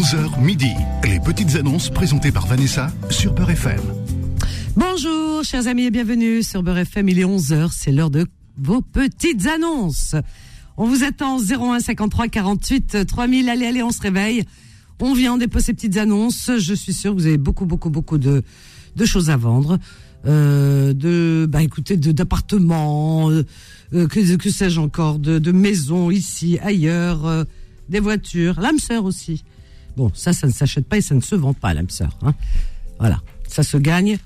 [0.00, 0.72] 11h midi.
[1.04, 3.80] Les petites annonces présentées par Vanessa sur Beurre FM.
[4.74, 7.10] Bonjour, chers amis, et bienvenue sur Beurre FM.
[7.10, 8.26] Il est 11h, c'est l'heure de
[8.56, 10.14] vos petites annonces.
[10.78, 13.50] On vous attend 01 53 48 3000.
[13.50, 14.44] Allez, allez, on se réveille.
[15.00, 16.50] On vient, on dépose ces petites annonces.
[16.56, 18.42] Je suis sûr que vous avez beaucoup, beaucoup, beaucoup de,
[18.96, 19.78] de choses à vendre.
[20.24, 23.44] Euh, de, bah écoutez, d'appartements, euh,
[23.92, 27.44] euh, que, sais-je encore, de, de maisons ici, ailleurs,
[27.90, 29.44] des voitures, l'âme sœur aussi.
[29.96, 32.16] Bon, ça, ça ne s'achète pas et ça ne se vend pas, l'âme sœur.
[32.22, 32.34] Hein.
[32.98, 34.18] Voilà, ça se gagne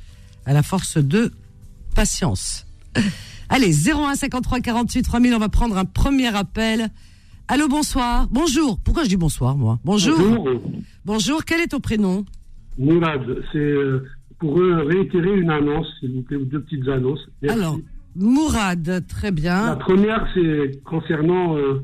[0.46, 1.32] à la force de
[1.94, 2.66] patience.
[3.48, 6.88] Allez, 01 53 48 3000, on va prendre un premier appel.
[7.48, 8.26] Allô, bonsoir.
[8.30, 8.78] Bonjour.
[8.80, 9.78] Pourquoi je dis bonsoir, moi?
[9.84, 10.18] Bonjour.
[10.18, 10.62] Bonjour,
[11.04, 12.24] Bonjour, quel est ton prénom?
[12.78, 13.20] Mourad.
[13.52, 14.04] C'est euh,
[14.38, 17.20] pour euh, réitérer une annonce, s'il vous plaît, ou deux petites annonces.
[17.42, 17.58] Merci.
[17.58, 17.78] Alors,
[18.16, 19.76] Mourad, très La bien.
[19.76, 21.56] première, c'est concernant.
[21.56, 21.82] euh,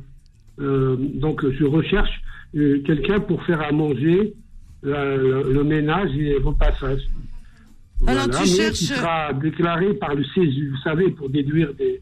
[0.60, 2.22] euh, donc, je recherche
[2.56, 4.34] euh, quelqu'un pour faire à manger,
[4.82, 7.02] la- le, le ménage et le repassage.
[8.06, 12.00] Alors, tu cherches- qui sera déclaré par le CESU, vous savez, pour déduire des.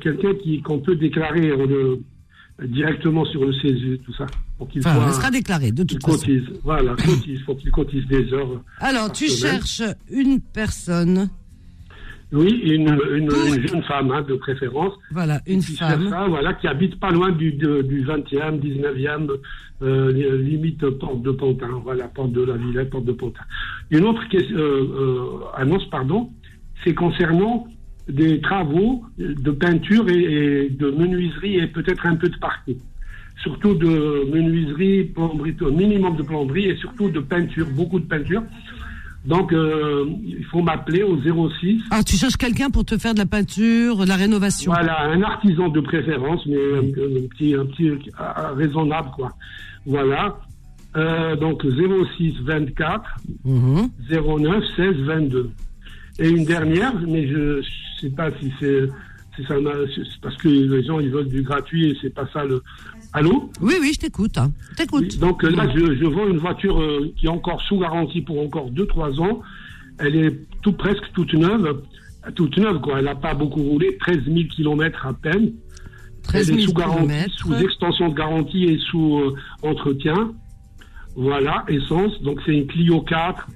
[0.00, 0.32] quelqu'un
[0.64, 2.00] qu'on peut déclarer le-
[2.68, 4.26] directement sur le CESU, tout ça.
[4.58, 6.18] Pour qu'il Enfin, soit- sera déclarée, de toute façon.
[6.18, 6.44] cotise.
[6.62, 7.40] Voilà, cotise.
[7.44, 8.62] faut qu'il cotise des heures.
[8.78, 9.52] Alors, tu semaine.
[9.54, 11.28] cherches une personne,
[12.32, 14.94] Oui, une, une, Pour- une jeune femme, hein, de préférence.
[15.10, 16.08] voilà, une femme.
[16.08, 19.28] ça, voilà, qui habite pas loin du, de- du 20e, 19e,
[19.82, 23.42] euh, limite porte de Pantin, voilà, porte de la Villette, porte de Pantin.
[23.90, 25.24] Une autre question, euh, euh,
[25.56, 26.30] annonce, pardon,
[26.82, 27.66] c'est concernant
[28.08, 32.76] des travaux de peinture et, et de menuiserie et peut-être un peu de parquet.
[33.42, 38.42] Surtout de menuiserie, plomberie, minimum de plomberie et surtout de peinture, beaucoup de peinture.
[39.24, 41.16] Donc, euh, il faut m'appeler au
[41.60, 44.72] 06 Ah, tu cherches quelqu'un pour te faire de la peinture, de la rénovation.
[44.72, 47.96] voilà, un artisan de préférence, mais un, un petit, un petit euh,
[48.56, 49.30] raisonnable, quoi.
[49.86, 50.36] Voilà.
[50.96, 53.02] Euh, donc 06 24
[53.44, 53.88] Mhm.
[54.10, 55.50] 09 16 22.
[56.18, 57.62] Et une dernière, mais je ne
[58.00, 58.88] sais pas si c'est
[59.34, 59.54] si ça
[60.20, 62.62] parce que les gens ils veulent du gratuit et c'est pas ça le.
[63.12, 63.50] Allô.
[63.60, 64.38] Oui, oui, je t'écoute.
[64.38, 64.52] hein.
[64.76, 65.18] T'écoute.
[65.18, 68.40] Donc euh, là, je, je vends une voiture euh, qui est encore sous garantie pour
[68.40, 69.42] encore 2-3 ans.
[69.98, 71.82] Elle est tout presque toute neuve,
[72.34, 72.98] toute neuve quoi.
[72.98, 75.52] Elle n'a pas beaucoup roulé, 13 000 kilomètres à peine.
[76.22, 77.34] 13 Elle est 000 sous garantie, kilomètres.
[77.36, 80.32] sous extension de garantie et sous euh, entretien.
[81.14, 82.20] Voilà, essence.
[82.22, 83.46] Donc c'est une Clio 4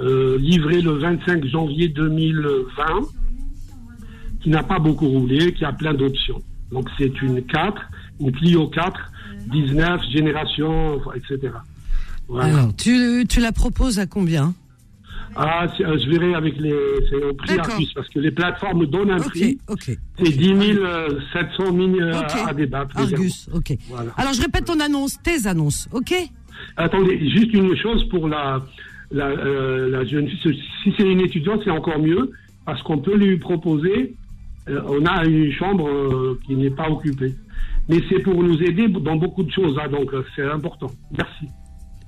[0.00, 2.84] euh, livrée le 25 janvier 2020,
[4.42, 6.42] qui n'a pas beaucoup roulé, qui a plein d'options.
[6.72, 7.80] Donc c'est une 4,
[8.22, 8.92] une Clio 4,
[9.52, 11.52] 19 génération, etc.
[12.28, 12.58] Voilà.
[12.58, 14.54] Alors, tu, tu la proposes à combien?
[15.34, 16.74] Ah, euh, je verrai avec les,
[17.08, 17.58] c'est au prix.
[17.58, 19.58] Argus, parce que les plateformes donnent un Ok, prix.
[19.68, 19.98] ok.
[20.18, 22.30] C'est 10 euh, 700 000 euh, Ok.
[22.44, 22.96] à, à débattre.
[22.98, 23.76] Argus, ok.
[23.88, 24.10] Voilà.
[24.18, 26.14] Alors, je répète ton annonce, tes annonces, ok?
[26.76, 28.62] Attendez, juste une chose pour la,
[29.10, 30.62] la, euh, la jeune fille.
[30.84, 32.30] Si c'est une étudiante, c'est encore mieux,
[32.66, 34.14] parce qu'on peut lui proposer,
[34.68, 37.34] euh, on a une chambre euh, qui n'est pas occupée.
[37.88, 40.90] Mais c'est pour nous aider dans beaucoup de choses, hein, donc euh, c'est important.
[41.16, 41.46] Merci.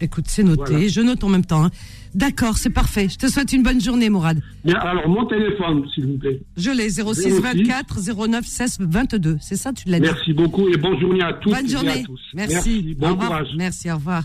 [0.01, 0.89] Écoute, c'est noté, Voilà.
[0.89, 1.65] je note en même temps.
[1.65, 1.71] hein.
[2.15, 3.09] D'accord, c'est parfait.
[3.09, 4.41] Je te souhaite une bonne journée, Mourad.
[4.65, 6.41] Mais alors, mon téléphone, s'il vous plaît.
[6.57, 9.37] Je l'ai, 06 06 24 09 16 22.
[9.41, 11.79] C'est ça, tu l'as dit Merci beaucoup et bonne journée à tous Bonne et à
[11.79, 12.03] journée.
[12.05, 12.21] tous.
[12.35, 12.95] Merci.
[12.99, 13.49] Bon au courage.
[13.57, 14.25] Merci, au revoir.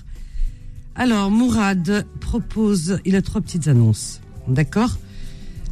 [0.95, 4.21] Alors, Mourad propose, il a trois petites annonces.
[4.47, 4.97] D'accord?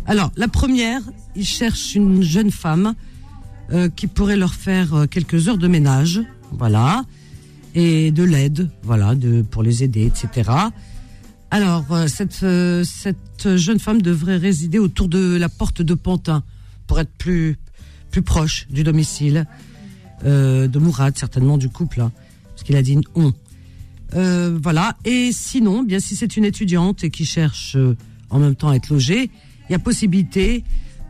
[0.05, 1.01] Alors, la première,
[1.35, 2.93] il cherche une jeune femme
[3.73, 6.21] euh, qui pourrait leur faire euh, quelques heures de ménage.
[6.51, 7.03] Voilà.
[7.75, 10.49] Et de l'aide, voilà, de, pour les aider, etc.
[11.51, 12.45] Alors, euh, cette,
[12.85, 16.43] cette jeune femme devrait résider autour de la porte de Pantin
[16.87, 17.57] pour être plus,
[18.09, 19.45] plus proche du domicile
[20.23, 22.11] de Mourad, certainement du couple, hein,
[22.49, 23.33] parce qu'il a dit on.
[24.13, 24.95] Voilà.
[25.05, 27.77] Et sinon, bien si c'est une étudiante et qui cherche
[28.31, 29.29] en même temps à être logée,
[29.69, 30.63] il y a possibilité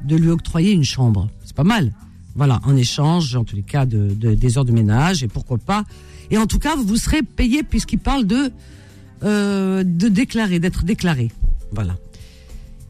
[0.03, 1.29] de lui octroyer une chambre.
[1.45, 1.93] C'est pas mal.
[2.37, 5.57] Voilà, en échange, en tous les cas, de, de- des heures de ménage et pourquoi
[5.57, 5.83] pas.
[6.31, 8.51] Et en tout cas, vous serez payé puisqu'il parle de
[9.23, 11.31] euh, de déclarer, d'être déclaré.
[11.71, 11.97] Voilà.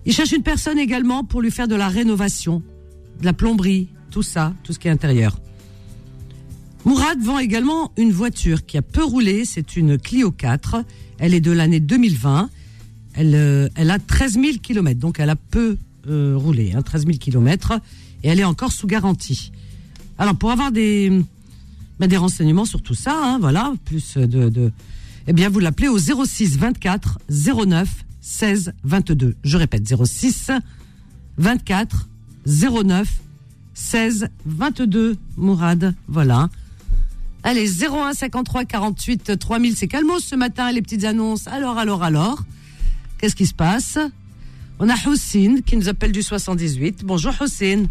[0.06, 2.62] Il cherche une personne également pour lui faire de la rénovation,
[3.22, 5.38] de la plomberie, tout ça, tout ce qui est intérieur.
[6.86, 10.84] Mourad vend également une voiture qui a peu roulé, c'est une Clio 4.
[11.20, 12.50] Elle est de l'année 2020.
[13.14, 15.78] Elle, euh, elle a 13 000 km, donc elle a peu
[16.08, 17.80] euh, roulé, hein, 13 000 km,
[18.24, 19.52] et elle est encore sous garantie.
[20.18, 21.24] Alors pour avoir des,
[22.00, 24.72] ben, des renseignements sur tout ça, hein, voilà, plus de, de
[25.28, 27.90] eh bien vous l'appelez au 06 24 09
[28.22, 29.36] 16 22.
[29.44, 30.52] Je répète 06
[31.38, 32.08] 24
[32.46, 33.08] 09
[33.74, 36.50] 16 22 Mourad, voilà.
[37.44, 41.48] Allez, 01 53 48 3000, c'est calmos ce matin, les petites annonces.
[41.48, 42.44] Alors, alors, alors,
[43.18, 44.00] qu'est-ce qui se passe?
[44.80, 47.04] On a Houssine qui nous appelle du 78.
[47.06, 47.88] Bonjour Houssine.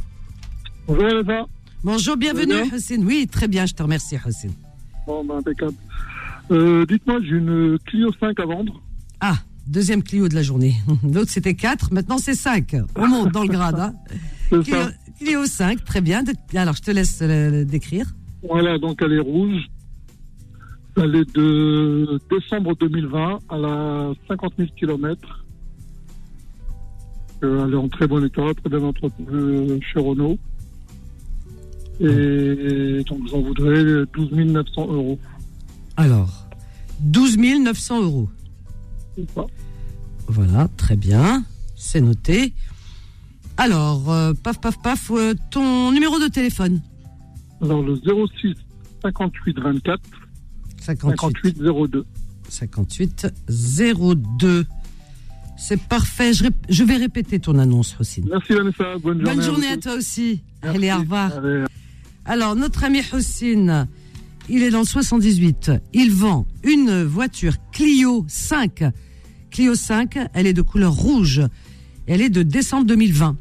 [0.87, 1.49] Bonjour.
[1.83, 3.05] Bonjour, bienvenue Houssine.
[3.05, 4.53] Oui, très bien, je te remercie Houssine.
[5.07, 5.75] Bon, ben, impeccable.
[6.51, 8.81] Euh, Dites-moi, j'ai une Clio 5 à vendre.
[9.21, 9.37] Ah,
[9.67, 10.77] deuxième Clio de la journée.
[11.03, 12.77] L'autre c'était 4, maintenant c'est 5.
[12.95, 13.81] On monte dans le grade.
[13.81, 13.95] Hein.
[14.63, 14.91] Clio, ça.
[15.19, 16.23] Clio 5, très bien.
[16.55, 18.07] Alors, je te laisse euh, décrire.
[18.49, 19.63] Voilà, donc elle est rouge.
[20.97, 23.39] Elle est de décembre 2020.
[23.53, 25.45] Elle a 50 000 km.
[27.43, 30.39] Euh, elle est en très bon état, très bien entretenue chez Renault.
[32.01, 33.83] Et donc j'en voudrais
[34.15, 35.19] 12 900 euros.
[35.97, 36.47] Alors,
[37.01, 38.29] 12 900 euros.
[39.35, 39.47] Ça.
[40.29, 41.45] Voilà, très bien.
[41.77, 42.53] C'est noté.
[43.57, 46.83] Alors, euh, paf, paf, paf, euh, ton numéro de téléphone
[47.63, 48.55] Alors le 06
[49.03, 50.01] 58 24
[50.81, 52.05] 58 58 02.
[52.49, 53.27] 58
[54.39, 54.67] 02.
[55.57, 56.35] C'est parfait.
[56.35, 58.29] Je, je vais répéter ton annonce, Houssine.
[58.31, 59.35] Merci Vanessa, bonne journée.
[59.35, 59.83] Bonne journée à tous.
[59.83, 60.43] toi aussi.
[60.63, 60.77] Merci.
[60.77, 61.33] Allez, au revoir.
[61.33, 61.65] Allez,
[62.29, 63.87] Alors, notre ami Houssine,
[64.49, 65.71] il est dans le 78.
[65.93, 68.83] Il vend une voiture Clio 5.
[69.53, 71.43] Clio 5, elle est de couleur rouge.
[72.09, 73.37] Elle est de décembre 2020.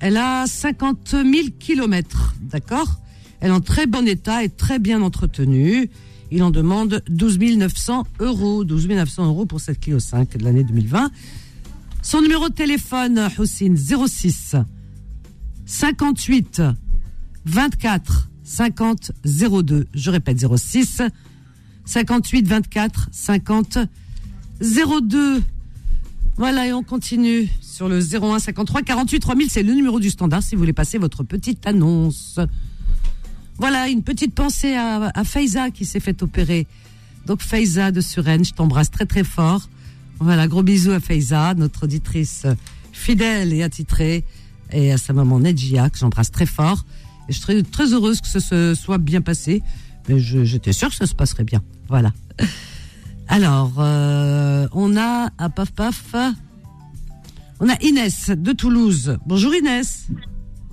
[0.00, 1.26] Elle a 50 000
[1.60, 3.00] kilomètres, d'accord?
[3.38, 5.88] Elle est en très bon état et très bien entretenue.
[6.32, 8.64] Il en demande 12 900 euros.
[8.64, 11.12] 12 900 euros pour cette Clio 5 de l'année 2020.
[12.02, 14.56] Son numéro de téléphone, Houssine, 06
[15.66, 16.62] 58
[17.46, 19.86] 24 50 02.
[19.94, 21.02] Je répète 06
[21.84, 23.78] 58 24 50
[24.60, 25.42] 02.
[26.36, 29.50] Voilà, et on continue sur le 01 53 48 3000.
[29.50, 32.38] C'est le numéro du standard si vous voulez passer votre petite annonce.
[33.58, 36.66] Voilà, une petite pensée à, Faiza qui s'est fait opérer.
[37.24, 39.68] Donc Faiza de Suresnes, je t'embrasse très très fort.
[40.20, 42.46] Voilà, gros bisous à Faiza, notre auditrice
[42.92, 44.24] fidèle et attitrée,
[44.72, 46.84] et à sa maman Nedjia, que j'embrasse très fort.
[47.28, 49.62] Et je suis très, heureuse que ce se soit bien passé.
[50.08, 51.60] Mais j'étais sûre que ça se passerait bien.
[51.88, 52.12] Voilà.
[53.28, 56.14] Alors, euh, on a à paf paf.
[57.58, 59.16] On a Inès de Toulouse.
[59.26, 60.08] Bonjour Inès.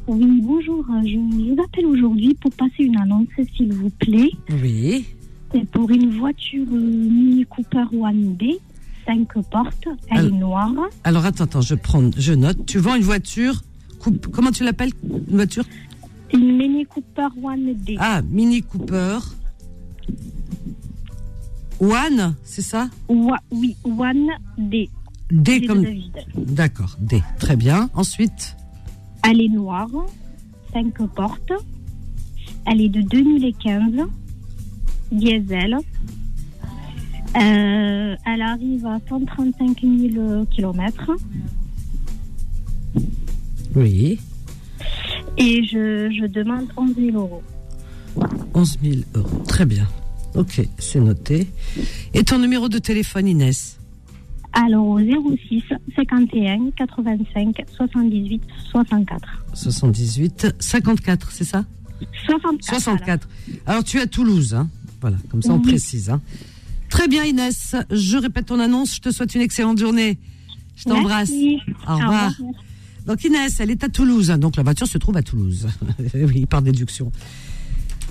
[0.05, 0.85] Oui, bonjour.
[1.05, 4.29] Je vous appelle aujourd'hui pour passer une annonce, s'il vous plaît.
[4.61, 5.05] Oui.
[5.53, 8.59] C'est pour une voiture euh, Mini Cooper One D,
[9.07, 9.87] 5 portes.
[10.11, 10.71] Elle Alors- est noire.
[11.03, 12.65] Alors attends, attends, je prends, je note.
[12.65, 13.61] Tu vends une voiture.
[13.99, 14.91] coupe- comment tu l'appelles
[15.29, 15.63] Une voiture?
[16.33, 17.95] Une Mini Cooper One D.
[17.99, 19.19] Ah, Mini Cooper.
[21.79, 22.89] One, c'est ça?
[23.09, 24.89] Wa- oui, One D.
[25.31, 25.85] D D comme.
[26.35, 27.21] D'accord, D.
[27.39, 27.89] Très bien.
[27.93, 28.55] Ensuite,
[29.27, 29.89] Elle est noire,
[30.73, 31.51] 5 portes.
[32.65, 34.07] Elle est de 2015,
[35.11, 35.77] diesel.
[37.35, 41.11] Euh, elle arrive à 135 000 km.
[43.75, 44.19] oui,
[45.37, 47.43] Et je, je demande 11 000 euros.
[48.53, 49.43] 11 000 euros.
[49.47, 49.87] Très bien.
[50.35, 51.47] Ok, c'est noté.
[52.13, 53.79] Et ton numéro de téléphone, Inès
[54.53, 55.63] Alors au 06
[55.95, 58.41] 51 85 78
[58.71, 59.43] 64.
[59.53, 61.65] 78 54, c'est ça
[62.25, 62.63] 64.
[62.81, 63.29] 64.
[63.65, 64.69] Alors tu es à Toulouse, hein
[65.01, 65.63] Voilà, comme ça on Oui.
[65.69, 66.09] précise.
[66.09, 66.19] Hein.
[66.89, 70.17] Très bien Inès, je répète ton annonce, je te souhaite une excellente journée.
[70.75, 71.29] Je t'embrasse.
[71.29, 71.59] Merci.
[71.87, 72.31] Au revoir.
[73.05, 75.67] Donc Inès, elle est à Toulouse, donc la voiture se trouve à Toulouse.
[76.13, 77.11] oui, par déduction.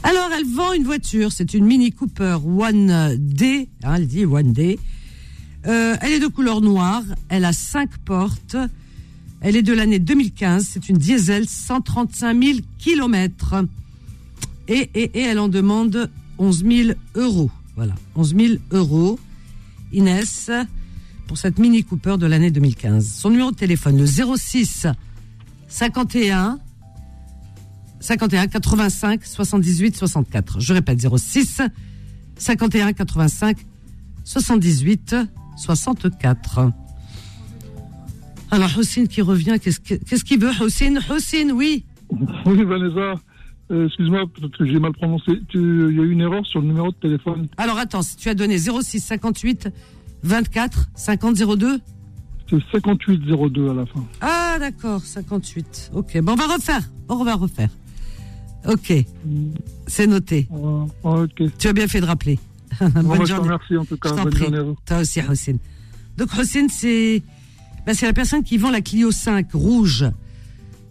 [0.02, 4.52] Alors elle vend une voiture, c'est une Mini Cooper One D, hein, elle dit One
[4.52, 4.78] D.
[5.66, 8.56] Euh, elle est de couleur noire, elle a cinq portes,
[9.40, 13.64] elle est de l'année 2015, c'est une diesel 135 000 kilomètres.
[14.68, 17.50] Et, et, et elle en demande 11 000 euros.
[17.76, 19.18] Voilà, 11 000 euros.
[19.92, 20.50] Inès,
[21.32, 23.10] pour cette Mini Cooper de l'année 2015.
[23.10, 24.86] Son numéro de téléphone, le 06
[25.66, 26.58] 51
[28.00, 30.60] 51 85 78 64.
[30.60, 31.62] Je répète, 06
[32.36, 33.56] 51 85
[34.24, 35.16] 78
[35.56, 36.70] 64.
[38.50, 41.86] Alors, Houssine qui revient, qu'est-ce que- qu'est-ce qu'il veut, Houssine Houssine, oui.
[42.44, 43.14] Oui, Vanessa,
[43.70, 45.32] euh, excuse-moi, peut-être que j'ai mal prononcé.
[45.54, 45.60] Il
[45.96, 47.48] y a eu une erreur sur le numéro de téléphone.
[47.56, 49.70] Alors, attends, si tu as donné 06 58
[50.22, 51.80] 24 50 02
[52.48, 54.04] C'est 5802 à la fin.
[54.20, 55.90] Ah, d'accord, 58.
[55.94, 56.82] Ok, bon, on va refaire.
[57.08, 57.70] On va refaire.
[58.68, 58.92] Ok,
[59.88, 60.48] c'est noté.
[60.52, 61.42] Euh, ok.
[61.58, 62.38] Tu as bien fait de rappeler.
[62.80, 63.42] Bon, bah, Bonne je te journée.
[63.50, 64.10] remercie en tout cas.
[64.10, 64.44] Je Bonne prie.
[64.44, 64.74] journée.
[64.86, 65.56] Toi aussi, Hossein.
[66.16, 67.22] Donc, Hossein, c'est
[67.84, 70.06] ben, la personne qui vend la Clio 5 rouge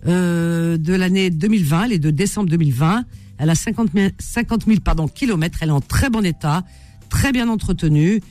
[0.05, 1.83] euh, de l'année 2020.
[1.85, 3.05] Elle est de décembre 2020.
[3.37, 5.59] Elle a 50 000, 50 000 pardon, kilomètres.
[5.61, 6.63] Elle est en très bon état,
[7.09, 8.21] très bien entretenue.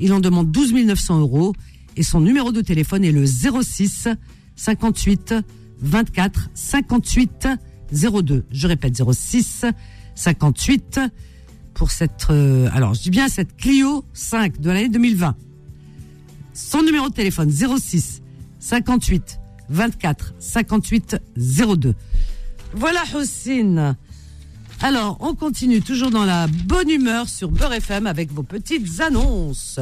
[0.00, 1.54] Il en demande 12 900 euros.
[1.96, 4.08] Et son numéro de téléphone est le 06
[4.56, 5.34] 58
[5.80, 7.48] 24 58
[7.92, 8.44] 02.
[8.50, 9.64] Je répète 06
[10.14, 11.00] 58
[11.74, 15.36] pour cette euh, alors je dis bien cette Clio 5 de l'année 2020.
[16.52, 18.22] Son numéro de téléphone 06
[18.58, 19.38] 58
[19.70, 21.94] 24 58 02.
[22.74, 23.96] Voilà Hossein.
[24.80, 29.80] Alors, on continue toujours dans la bonne humeur sur Beurre FM avec vos petites annonces.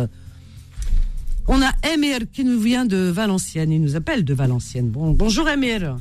[1.46, 3.72] On a Emir qui nous vient de Valenciennes.
[3.72, 4.88] Il nous appelle de Valenciennes.
[4.88, 5.98] Bon, bonjour Emir.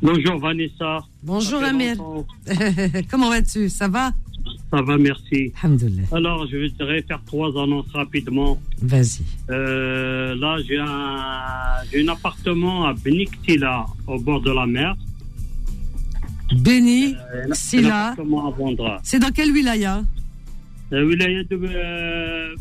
[0.00, 1.00] Bonjour Vanessa.
[1.22, 1.96] Bonjour Emir.
[3.10, 3.68] Comment vas-tu?
[3.68, 4.12] Ça va?
[4.70, 5.52] Ça va, merci.
[6.10, 8.58] Alors, je voudrais faire trois annonces rapidement.
[8.80, 9.24] Vas-y.
[9.50, 14.96] Euh, là, j'ai un, j'ai un appartement à Beniktila, au bord de la mer.
[16.54, 17.46] Béni, Euh,
[18.56, 19.00] vendre.
[19.02, 20.02] c'est dans quelle wilaya
[20.92, 22.54] Euh, wilaya de, euh,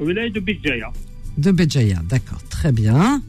[0.00, 0.90] wilaya de Bidjaya.
[1.36, 3.20] De Béjaïa, d'accord, très bien.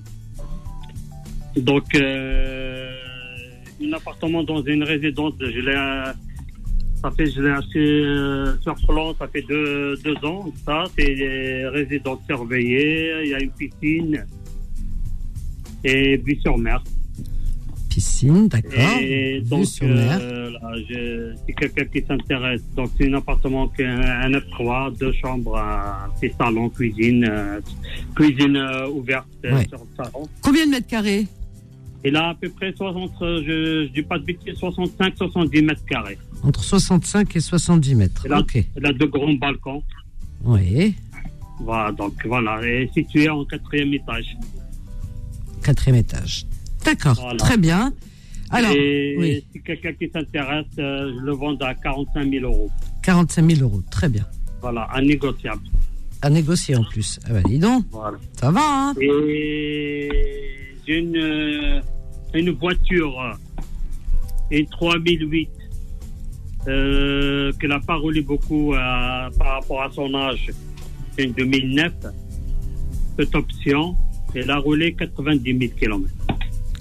[1.58, 2.92] Donc, euh,
[3.84, 6.12] un appartement dans une résidence, je l'ai,
[7.02, 10.46] ça fait, je l'ai acheté euh, sur plan, ça fait deux, deux ans.
[10.66, 14.24] Ça, c'est une résidence surveillée, il y a une piscine
[15.84, 16.84] et vue sur mer.
[17.96, 18.74] Piscine, d'accord.
[19.00, 24.98] Et donc, euh, si quelqu'un qui s'intéresse, donc c'est un appartement qui est un 9-3,
[25.00, 27.62] deux chambres, un petit salon, cuisine, euh,
[28.14, 29.66] cuisine euh, ouverte euh, Ouais.
[29.70, 30.28] sur le salon.
[30.42, 31.26] Combien de mètres carrés?
[32.04, 35.86] Il a à peu près 60, euh, je, je dis pas de bêtises, 65-70 mètres
[35.86, 36.18] carrés.
[36.44, 38.26] Entre 65 et 70 mètres.
[38.26, 38.62] Et là- Ok.
[38.76, 39.82] Il a deux grands balcons.
[40.44, 40.96] Oui.
[41.62, 44.36] Voilà, donc voilà, et situé en quatrième étage.
[45.64, 46.46] Quatrième étage.
[46.86, 47.38] D'accord, Voilà.
[47.38, 47.94] très bien.
[48.52, 49.44] Alors, et oui.
[49.52, 52.70] si quelqu'un qui s'intéresse, euh, je le vends à 45 000 euros.
[53.04, 54.26] 45 000 euros, très bien.
[54.62, 55.62] Voilà, un négociable.
[56.22, 57.20] À négocier en plus.
[57.26, 58.18] Ah bah dis donc, Voilà.
[58.40, 60.10] ça va, hein Et
[60.88, 61.82] j'ai une, euh,
[62.34, 63.34] une voiture, euh,
[64.52, 65.50] une 3008,
[66.68, 68.78] euh, qu'elle n'a pas roulé beaucoup euh,
[69.38, 70.52] par rapport à son âge.
[71.18, 71.94] C'est une 2009,
[73.20, 73.96] cette option.
[74.34, 76.10] Elle a roulé 90 000 km.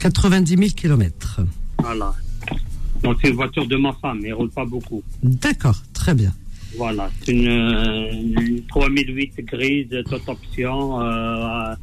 [0.05, 1.41] 90 000 kilomètres.
[1.79, 2.13] Voilà.
[3.03, 5.03] Donc c'est une voiture de ma femme, elle roule pas beaucoup.
[5.23, 6.33] D'accord, très bien.
[6.77, 11.01] Voilà, c'est une, euh, une 3008 grise, toute option.
[11.01, 11.75] Euh,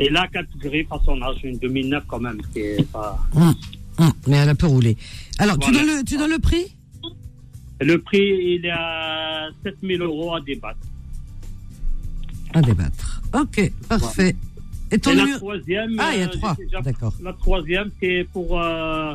[0.00, 2.38] et là, quatre grilles à son âge, une 2009 quand même.
[2.92, 3.16] Pas...
[3.34, 3.54] Hum,
[3.98, 4.96] hum, mais elle a peu roulé.
[5.38, 5.86] Alors, tu, Voilà.
[5.86, 6.74] donnes le, tu donnes le prix?
[7.80, 10.80] Le prix, il est à 7000 euros à débattre.
[12.54, 13.20] À débattre.
[13.34, 14.34] Ok, parfait.
[14.92, 16.56] Et ton Et la troisième, Ah, il y a euh, trois.
[16.82, 17.14] D'accord.
[17.22, 19.14] La troisième, c'est pour, euh,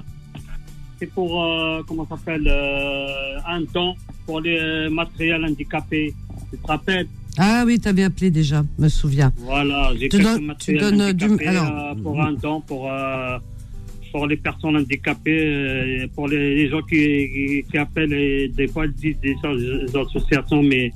[1.00, 6.14] c'est pour, euh, comment ça s'appelle, euh, un don pour les matériels handicapés.
[6.52, 7.08] Tu te rappelles?
[7.38, 9.32] Ah oui, tu avais appelé déjà, me souviens.
[9.38, 12.60] Voilà, j'ai Tu quelques donnes- tu matériels donnes, euh, du- alors- euh, pour un don
[12.60, 13.38] pour, euh,
[14.12, 16.98] pour les personnes handicapées, euh, pour les, les gens qui,
[17.34, 20.92] qui, qui appellent et des fois ils disent des, des associations, mais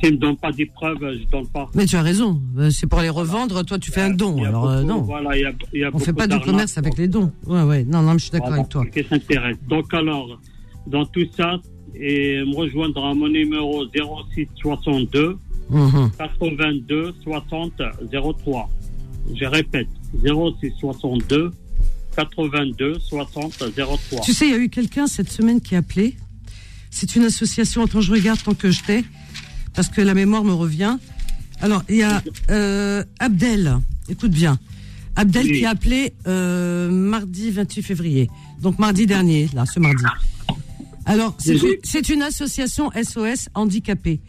[0.00, 1.66] s'ils ne me donnent pas des preuves, je ne donne pas.
[1.74, 4.42] Mais tu as raison, euh, c'est pour les revendre, toi tu fais un don.
[4.44, 6.26] Alors euh, beaucoup- non, Voilà, il y a, il y a on fait beaucoup pas
[6.26, 6.46] d'arnaques.
[6.46, 7.32] commerce avec les dons.
[7.46, 8.84] Ouais, ouais, non, non, je suis d'accord Voilà, avec toi.
[8.86, 9.56] Qui s'intéresse.
[9.68, 10.38] Donc alors,
[10.86, 11.60] dans tout ça,
[11.94, 13.84] et me rejoindre à mon numéro
[14.34, 15.38] 06 62
[15.70, 16.10] Mhm.
[16.18, 17.72] 82 60
[18.12, 18.68] 03.
[19.34, 19.88] Je répète,
[20.22, 21.50] 06 62
[22.16, 24.20] 82 60 03.
[24.22, 26.16] Tu sais, il y a eu quelqu'un cette semaine qui a appelé.
[26.90, 27.82] C'est une association.
[27.84, 29.04] Attends, je regarde tant que je t'ai,
[29.76, 30.96] parce que la mémoire me revient.
[31.60, 33.76] Alors, il y a euh, Abdel.
[34.08, 34.58] Écoute bien.
[35.14, 35.58] Abdel Oui.
[35.58, 38.30] qui a appelé euh, mardi 28 février.
[38.60, 40.02] Donc mardi dernier, là, ce mardi.
[41.04, 41.78] Alors, c'est Oui.
[42.10, 44.20] une, association SOS handicapés.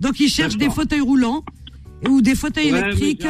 [0.00, 1.42] Donc, ils cherchent des fauteuils roulants
[2.08, 3.26] ou des fauteuils Ouais, électriques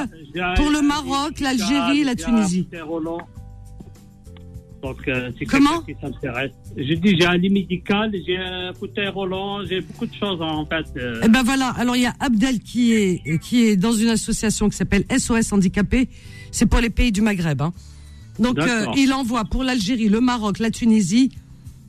[0.57, 2.69] pour le Maroc, l'Algérie, la Tunisie.
[4.83, 6.51] Donc, euh, Comment quelqu'un qui s'intéresse.
[6.77, 10.67] Je dis, j'ai un lit médical, j'ai un fauteuil roulant, j'ai beaucoup de choses en
[10.67, 10.85] fait.
[10.97, 11.69] euh, Eh ben voilà.
[11.79, 15.53] Alors il y a Abdel qui est qui est dans une association qui s'appelle SOS
[15.53, 16.09] handicapés.
[16.51, 17.63] C'est pour les pays du Maghreb.
[17.63, 17.73] hein.
[18.41, 21.31] Donc euh, il envoie pour l'Algérie, le Maroc, la Tunisie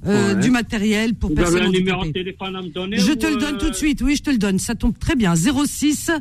[0.06, 0.36] Ouais.
[0.36, 3.26] du matériel pour Vous avez personnes un numéro de téléphone à me donner Je te
[3.26, 4.02] le donne tout de suite.
[4.02, 4.60] Oui, je te le donne.
[4.60, 5.34] Ça tombe très bien.
[5.34, 6.12] 06.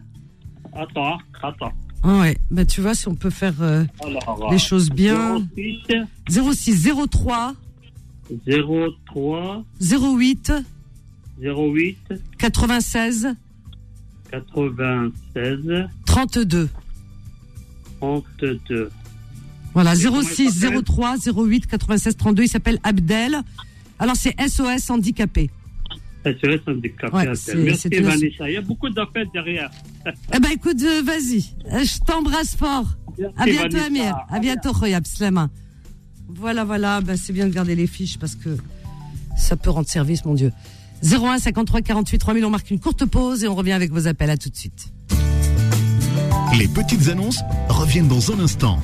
[0.73, 1.73] Attends, attends.
[2.05, 2.37] Ouais.
[2.51, 5.47] Ben tu vois si on peut faire euh, Alors, les choses bien.
[6.29, 7.55] 06 06 03
[8.47, 10.53] 03 08
[11.41, 11.99] 08
[12.39, 13.35] 96
[14.31, 16.69] 96 32.
[18.01, 18.91] 32.
[19.75, 20.83] Voilà, Et comment il 06 s'appelle?
[20.83, 22.43] 03 08 96 32.
[22.45, 23.41] Il s'appelle Abdel.
[23.99, 25.51] Alors, c'est SOS handicapé.
[26.25, 27.17] SOS handicapé.
[27.17, 27.27] Ouais,
[27.57, 28.49] Merci Vanessa.
[28.49, 29.71] Il y a beaucoup d'appels derrière.
[30.35, 31.45] Eh ben, écoute, euh, vas-y.
[31.73, 32.87] Euh, Je t'embrasse fort.
[33.37, 33.87] À Merci, bientôt, Vanessa.
[33.87, 34.17] Amir.
[34.31, 35.51] À bientôt, Khoyab Slama.
[36.29, 37.01] Voilà, voilà.
[37.01, 38.57] Ben, c'est bien de garder les fiches parce que
[39.37, 40.53] ça peut rendre service, mon Dieu.
[41.03, 42.45] 01 53 48 3000.
[42.45, 44.31] On marque une courte pause et on revient avec vos appels.
[44.31, 44.93] À tout de suite.
[46.59, 48.79] Les petites annonces reviennent dans un instant.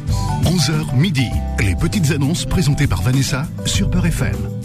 [0.44, 1.26] 11h midi.
[1.60, 4.57] Les petites annonces présentées par Vanessa sur Peur FM.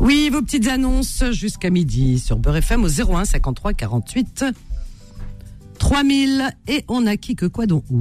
[0.00, 4.44] Oui, vos petites annonces jusqu'à midi sur Beurre FM au 01 53 48
[5.78, 6.44] 3000.
[6.68, 8.00] Et on a qui que quoi donc où?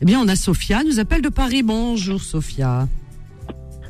[0.00, 1.62] Eh bien, on a Sophia, nous appelle de Paris.
[1.62, 2.88] Bonjour Sophia.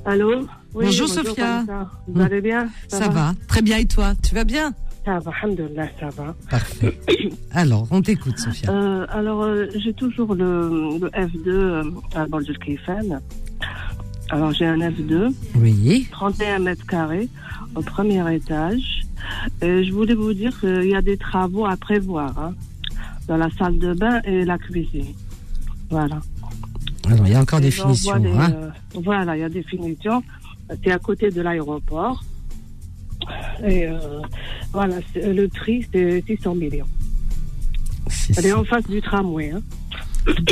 [0.05, 0.47] Allô?
[0.75, 1.65] Oui, Bonjour, Sophia.
[2.07, 2.69] Vous allez bien?
[2.89, 4.13] Ça, va Très bien et toi?
[4.23, 4.75] Tu vas bien?
[5.07, 6.35] Ça va, alhamdoulilah, ça va.
[6.51, 7.01] Parfait.
[7.53, 8.71] Alors, on t'écoute Sophia.
[8.71, 11.83] Euh, alors, euh, j'ai toujours le, le F2 euh,
[12.15, 12.99] à Al Khalifa.
[14.31, 16.09] Alors, j'ai un F2, Oui.
[16.11, 17.29] 31 mètres carrés,
[17.75, 19.03] au premier étage.
[19.63, 22.55] Et je voulais vous dire qu'il y a des travaux à prévoir hein,
[23.29, 25.15] dans la salle de bain et la cuisine.
[25.91, 26.21] Voilà.
[27.07, 28.19] Alors, il y a encore des Et finitions.
[28.19, 28.53] des, hein.
[28.55, 28.71] euh,
[29.03, 30.23] voilà, il y a des finitions.
[30.83, 32.25] C'est à côté de l'aéroport.
[33.65, 34.21] Et euh,
[34.73, 36.87] voilà, le prix, c'est 600 millions.
[38.09, 39.51] C'est Elle est en face du tramway.
[39.53, 39.63] Hein.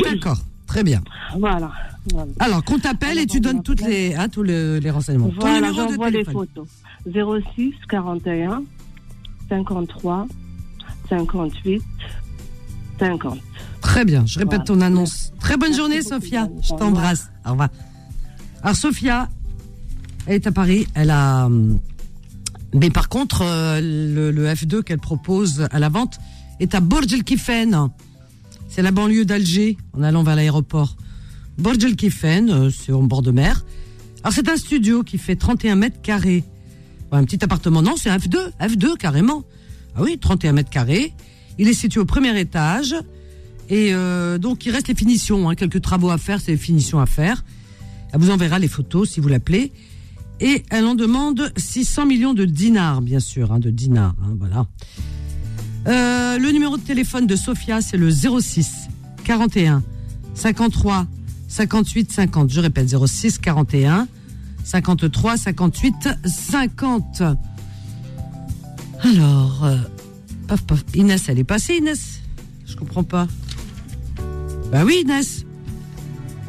[0.04, 0.38] D'accord.
[0.66, 1.02] Très bien.
[1.38, 1.72] Voilà.
[2.12, 2.30] Voilà.
[2.40, 5.28] Alors, qu'on t'appelle et tu donnes toutes les, hein, tous le- les renseignements.
[5.28, 6.46] Ton Voilà, numéro de j'envoie les téléphone.
[6.54, 7.44] photos.
[7.56, 8.62] 06 41
[9.48, 10.26] 53
[11.08, 11.82] 58
[12.98, 13.38] 50.
[13.80, 14.64] Très bien, je répète Voilà.
[14.64, 15.32] ton annonce.
[15.40, 16.48] Très bonne Merci journée, Sophia.
[16.62, 17.30] Je t'embrasse.
[17.46, 17.68] Au revoir.
[18.62, 19.28] Alors, Sophia,
[20.26, 20.86] elle est à Paris.
[20.94, 21.46] Elle a.
[21.46, 21.78] hum,
[22.74, 26.18] Mais par contre, euh, le, le F2 qu'elle propose à la vente
[26.60, 27.88] est à Borj El Kifen.
[28.68, 30.96] C'est la banlieue d'Alger, en allant vers l'aéroport.
[31.58, 33.64] Borj El Kifen, euh, c'est au bord de mer.
[34.22, 36.44] Alors, c'est un studio qui fait 31 mètres carrés.
[37.12, 37.82] Un petit appartement.
[37.82, 38.38] Non, c'est un F2.
[38.60, 39.44] F2, carrément.
[39.96, 41.12] Ah oui, 31 mètres carrés.
[41.58, 42.94] Il est situé au premier étage.
[43.70, 47.00] Et euh, donc, il reste les finitions, hein, quelques travaux à faire, c'est les finitions
[47.00, 47.44] à faire.
[48.12, 49.72] Elle vous enverra les photos si vous l'appelez.
[50.40, 54.66] Et elle en demande 600 millions de dinars, bien sûr, hein, de dinars, hein, voilà.
[55.86, 58.88] Euh, le numéro de téléphone de Sophia, c'est le 06
[59.24, 59.82] 41
[60.34, 61.06] 53
[61.54, 62.50] 58 50.
[62.50, 64.08] Je répète, 06 41
[64.64, 65.94] 53 58
[66.26, 67.22] 50.
[69.00, 69.76] Alors, euh,
[70.48, 70.82] paf, paf.
[70.96, 72.20] Inès, elle est passée, Inès?
[72.66, 73.28] Je comprends pas.
[74.72, 75.44] Bah oui, Inès.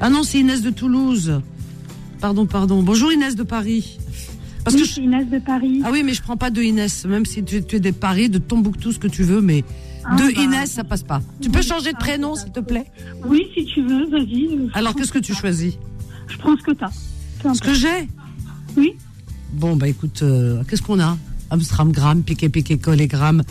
[0.02, 1.40] Ah non, c'est Inès de Toulouse.
[2.20, 2.82] Pardon, pardon.
[2.82, 4.00] Bonjour Inès de Paris.
[4.64, 5.82] Parce oui, que je- Inès de Paris.
[5.86, 8.30] Ah oui, mais je prends pas de Inès, même si tu, tu es de Paris,
[8.30, 9.64] de Tombouctou, ce que tu veux, mais
[10.08, 10.42] Ah, de bah.
[10.42, 11.22] Inès, ça passe pas.
[11.42, 12.86] Tu peux changer de prénom, s'il te plaît?
[13.26, 14.70] Oui, si tu veux, vas-y.
[14.74, 15.74] Alors, qu'est-ce que tu choisis?
[16.28, 16.92] Je prends ce que t'as.
[17.54, 18.08] Ce que j'ai?
[18.78, 18.96] Oui.
[19.54, 21.18] Bon, bah écoute, euh, qu'est-ce qu'on a?
[21.50, 23.44] Amstramgram, piqué, piqué, collégramme.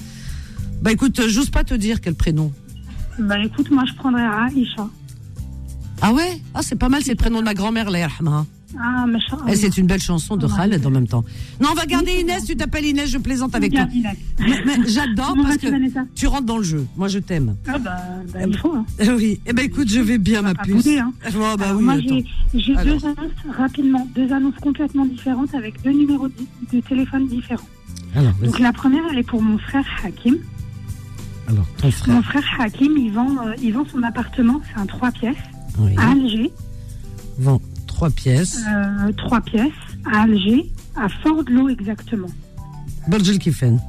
[0.82, 2.52] Bah écoute, euh, j'ose pas te dire quel prénom.
[3.18, 4.88] Bah écoute, moi je prendrais Aïcha.
[6.02, 6.42] Ah ouais?
[6.52, 8.44] Ah, c'est pas mal, c'est le prénom de ma grand-mère, la yarhamha.
[8.80, 9.06] Ah.
[9.48, 10.52] Et c'est une belle chanson de Ouais.
[10.56, 11.24] Khaled en même temps.
[11.60, 13.86] Non, on va garder Inès, tu t'appelles Inès, je plaisante avec toi.
[14.86, 16.86] J'adore parce que Vanessa tu rentres dans le jeu.
[16.96, 17.56] Moi, je t'aime.
[17.66, 17.96] Ah bah,
[18.32, 18.72] bah, il faut.
[18.74, 18.84] Hein.
[18.98, 20.74] Eh Oui, eh ben écoute, je vais bien, ma puce.
[20.74, 21.12] bouder, hein.
[21.28, 21.96] Oh, bah Alors, oui, moi,
[22.54, 26.34] j'ai deux annonces, rapidement, deux annonces complètement différentes avec deux numéros de,
[26.72, 27.66] de téléphone différents.
[28.16, 28.32] Alors.
[28.42, 30.36] Donc la première, elle est pour mon frère Hakim.
[31.48, 32.14] Alors, ton frère.
[32.14, 35.36] Mon frère Hakim, il vend, euh, il vend son appartement, c'est un trois pièces,
[35.78, 35.92] Oui.
[35.96, 36.50] à Alger.
[37.38, 37.60] Vend
[37.94, 38.58] trois pièces.
[38.68, 39.72] Euh, trois pièces,
[40.12, 42.28] à Alger, à Ford-Lo exactement.
[43.08, 43.80] Burj Kifen.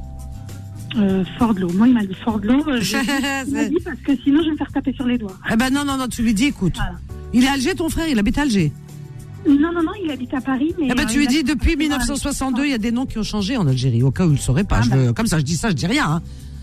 [0.98, 1.70] Euh, Ford-Lo.
[1.74, 2.64] Moi, il m'a dit Ford-Lo.
[2.70, 2.80] euh,
[3.48, 5.36] il m'a dit parce que sinon, je vais me faire taper sur les doigts.
[5.52, 6.76] Eh ben non, non, non, tu lui dis, écoute.
[6.76, 6.94] Voilà.
[7.34, 8.72] Il est à Alger, ton frère, il habite à Alger.
[9.48, 10.74] Non, non, non, il habite à Paris.
[10.80, 11.98] Mais, Eh ben euh, tu lui dis, depuis Voilà.
[11.98, 14.34] 1962, il y a des noms qui ont changé en Algérie, au cas où il
[14.34, 14.78] ne saurait pas.
[14.80, 16.06] Ah Je veux- comme ça, je dis ça, je dis rien.
[16.08, 16.22] hein.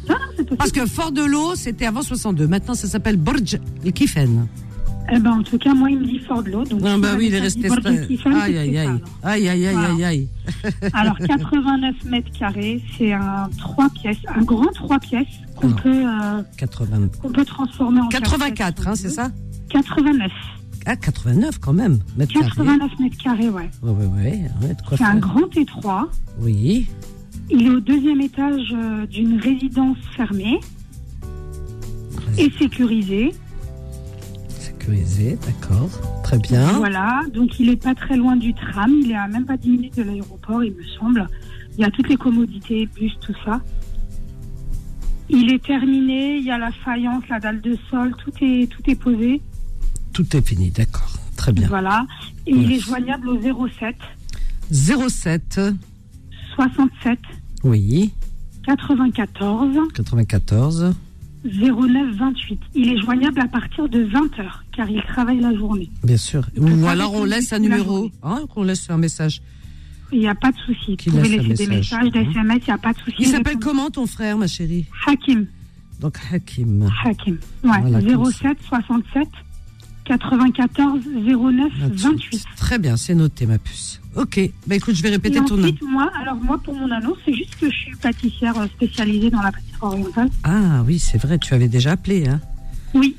[0.09, 0.57] Non, non, c'est possible.
[0.57, 2.47] Parce que Fort de l'eau, c'était avant 62.
[2.49, 3.59] Maintenant, ça s'appelle Burj
[3.95, 4.47] Kifen.
[5.11, 6.21] Eh ben, en tout cas, moi, il me dit.
[6.69, 7.69] Donc, Ah si bah oui, il est resté.
[7.69, 8.89] Aïe, aïe, aïe.
[9.23, 10.29] Aïe, aïe, aïe, aïe, aïe.
[10.93, 16.43] Alors, 89 mètres carrés, c'est un 3 pièces, un grand 3 pièces qu'on peut, euh,
[16.57, 17.09] 80.
[17.21, 19.31] qu'on peut transformer en 84, hein, c'est ça?
[19.69, 20.31] 89.
[20.87, 21.99] Ah, 89 quand même.
[22.17, 22.47] Mètres carrés.
[22.47, 23.71] 89 mètres carrés, ouais.
[23.83, 24.43] Ouais, ouais, ouais.
[24.63, 26.09] ouais, de C'est un grand étroit.
[26.41, 26.87] Oui.
[27.51, 30.59] Il est au deuxième étage euh, d'une résidence fermée
[32.39, 33.33] et sécurisée.
[34.83, 35.89] Sécurisé, d'accord.
[36.25, 36.73] Très bien.
[36.73, 39.71] Voilà, donc il est pas très loin du tram, il est à même pas 10
[39.71, 41.29] minutes de l'aéroport, il me semble.
[41.79, 43.61] Il y a toutes les commodités, bus, tout ça.
[45.29, 48.83] Il est terminé, il y a la faïence, la dalle de sol, tout est, tout
[48.91, 49.41] est posé.
[50.13, 51.15] Tout est fini, d'accord.
[51.37, 51.69] Très bien.
[51.69, 52.07] Voilà.
[52.47, 53.97] Et il est joignable au 07
[54.71, 55.61] 07,
[56.57, 57.19] 67
[57.65, 58.13] oui,
[58.67, 60.95] 94 94.
[61.45, 62.61] 09 28.
[62.75, 65.91] Il est joignable à partir de 20h, car il travaille la journée.
[66.05, 66.47] Bien sûr.
[66.59, 69.43] Ou alors on laisse un numéro, hein, qu'on laisse un message.
[70.13, 70.97] Il n'y a pas de souci.
[71.07, 71.93] Vous pouvez laisser des message.
[72.03, 72.31] messages, des Mhm.
[72.33, 73.17] SMS, il n'y a pas de souci.
[73.21, 74.85] Il s'appelle comment ton frère, ma chérie?
[75.07, 75.47] Hakim.
[76.01, 76.89] Donc Hakim.
[77.05, 77.39] Hakim.
[77.65, 77.71] Ouais.
[77.81, 79.29] Voilà, comme 07 67
[80.05, 82.45] 94 09 28.
[82.57, 84.01] Très bien, c'est noté, ma puce.
[84.17, 85.73] Ok, bah écoute, je vais répéter ton nom.
[85.89, 89.53] moi, alors moi, pour mon annonce, c'est juste que je suis pâtissière spécialisée dans la
[89.53, 90.29] pâtisserie orientale.
[90.45, 92.41] Ah oui, c'est vrai, tu avais déjà appelé, hein
[92.95, 93.17] Oui,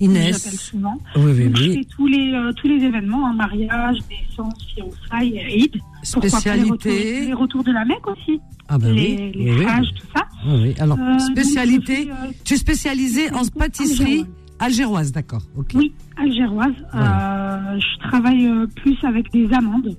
[0.00, 0.56] Inès.
[0.56, 0.98] Souvent.
[1.14, 5.76] Je fais tous les, euh, tous les événements, hein, mariage, naissance, fiançailles, Eid.
[6.02, 6.90] Spécialité.
[6.90, 8.40] Les retours, les retours, de la Mecque aussi.
[8.68, 9.44] Ah, ben les, oui.
[9.44, 10.26] Les oui, tout ça.
[10.26, 12.10] Ah, oui, Alors, euh, spécialité.
[12.10, 14.24] Euh, tu es spécialisée en pâtisserie
[14.58, 15.42] algéroise, d'accord.
[15.74, 16.74] Oui, algéroise.
[16.94, 19.96] Je travaille plus avec des amandes.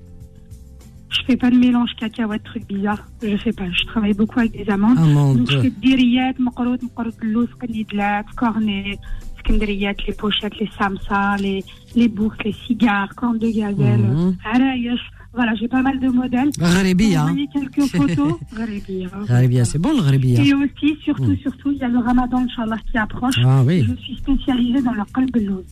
[1.12, 3.06] Je fais pas de mélange cacahuète, truc bizarre.
[3.22, 3.70] Je fais pas.
[3.70, 4.98] Je travaille beaucoup avec des amandes.
[4.98, 5.40] Amandes.
[5.40, 7.50] Donc, je fais des rillettes, makarot, makarot, l'os,
[8.38, 8.98] cornet,
[9.46, 11.64] skandriyat, les pochettes, les samsa, les,
[11.96, 14.36] les boucles, les cigares, cornes de gazelle, Mhm.
[14.54, 15.00] arayesh.
[15.34, 16.50] Voilà, j'ai pas mal de modèles.
[16.60, 17.24] Gharibia.
[17.24, 18.34] Envoyez quelques photos.
[18.58, 19.08] Gharibia.
[19.30, 20.44] Gharibia, c'est bon le Gharibia.
[20.44, 21.38] Et aussi, surtout, Mhm.
[21.38, 23.36] surtout, il y a le ramadan, Inch'Allah, qui approche.
[23.46, 23.86] Ah oui.
[23.88, 25.64] Je suis spécialisée dans le qalb al-louz.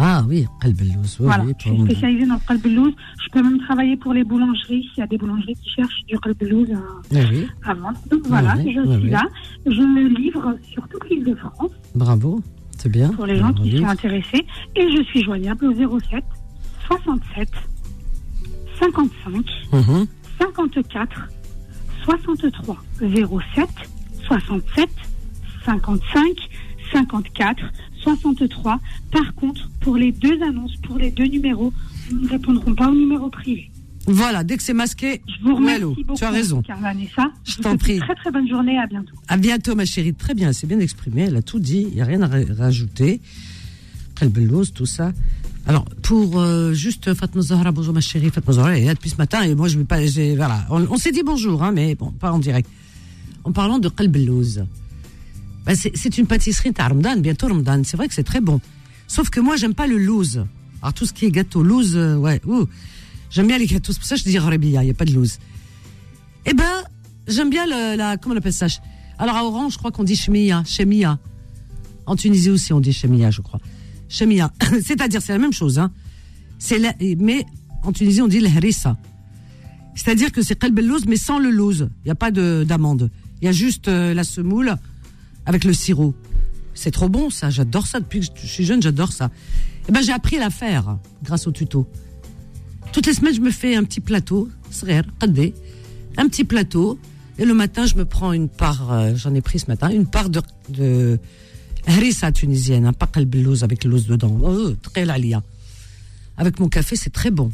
[0.00, 2.92] Ah oui, Qalb al-Louz, oui, Voilà, oui, je suis spécialisée dans le qalb al-louz.
[3.24, 6.16] Je peux même travailler pour les boulangeries, s'il y a des boulangeries qui cherchent du
[6.20, 6.78] qalb al-louz à,
[7.12, 7.98] Oui, oui, à vendre.
[8.10, 9.22] Donc voilà, oui, je oui, suis là.
[9.66, 12.40] Je me livre sur toute l'île de France bravo,
[12.78, 13.10] c'est bien.
[13.10, 14.46] pour les gens qui sont intéressés.
[14.76, 16.24] Et je suis joignable au 07
[16.86, 17.48] 67
[18.78, 20.06] 55 Mhm.
[20.38, 21.28] 54
[22.04, 23.68] 63 07
[24.26, 24.88] 67
[25.64, 26.22] 55
[26.92, 27.64] 54
[28.02, 28.78] 63.
[29.12, 31.72] Par contre, pour les deux annonces, pour les deux numéros,
[32.12, 33.70] nous ne répondrons pas au numéro privé.
[34.10, 36.62] Voilà, dès que c'est masqué, Je vous remercie beaucoup, tu as raison.
[36.80, 37.30] Vanessa.
[37.44, 37.98] Je t'en prie.
[37.98, 39.14] Très très bonne journée, à bientôt.
[39.28, 40.14] À bientôt, ma chérie.
[40.14, 41.22] Très bien, c'est bien exprimé.
[41.24, 41.86] Elle a tout dit.
[41.90, 43.20] Il n'y a rien à ra- rajouter.
[44.16, 45.12] Qalbelouz, tout ça.
[45.66, 48.30] Alors, pour euh, juste Fatma Zahra, bonjour ma chérie.
[48.30, 49.98] Fatma Zahra, elle est là depuis ce matin et moi, je vais pas.
[50.36, 50.66] Voilà.
[50.70, 52.68] On, on s'est dit bonjour, hein, mais bon, pas en direct.
[53.44, 54.64] En parlant de Qalbelouz,
[55.66, 57.82] ben, c'est c'est une pâtisserie de Ramadan, bientôt Ramadan.
[57.84, 58.60] C'est vrai que c'est très bon.
[59.06, 60.42] Sauf que moi, j'aime pas le louz.
[60.82, 62.66] Alors, tout ce qui est gâteau, louz, euh, ouais, ouh.
[63.30, 63.92] J'aime bien les gâteaux.
[63.92, 65.38] C'est pour ça que je dis Rabia, il n'y a pas de louz.
[66.46, 66.64] Eh ben,
[67.26, 68.16] j'aime bien la.
[68.16, 68.66] Comment on appelle ça?
[69.18, 71.18] Alors à Oran, je crois qu'on dit chemia, chemia.
[72.06, 73.60] En Tunisie aussi, on dit chemia, je crois.
[74.08, 74.50] Chemia.
[74.84, 75.90] C'est-à-dire, c'est la même chose, hein.
[76.58, 76.80] C'est
[77.18, 77.44] mais
[77.82, 78.96] en Tunisie, on dit le harissa.
[79.94, 81.88] C'est-à-dire que c'est qalb louz, mais sans le louz.
[82.04, 83.10] Il n'y a pas de- d'amande.
[83.42, 84.74] Il y a juste euh, la semoule
[85.44, 86.14] avec le sirop.
[86.74, 87.50] C'est trop bon, ça.
[87.50, 88.00] J'adore ça.
[88.00, 89.30] Depuis que je suis jeune, j'adore ça.
[89.88, 91.88] Eh ben, j'ai appris à la faire grâce au tuto.
[92.92, 94.48] Toutes les semaines, je me fais un petit plateau,
[96.16, 96.98] un petit plateau.
[97.38, 100.06] Et le matin, je me prends une part, euh, j'en ai pris ce matin, une
[100.06, 101.20] part de, de
[101.86, 104.36] harissa tunisienne, un paqal blouze avec l'os dedans.
[104.42, 105.42] Oh, très lalia.
[106.36, 107.52] Avec mon café, c'est très bon.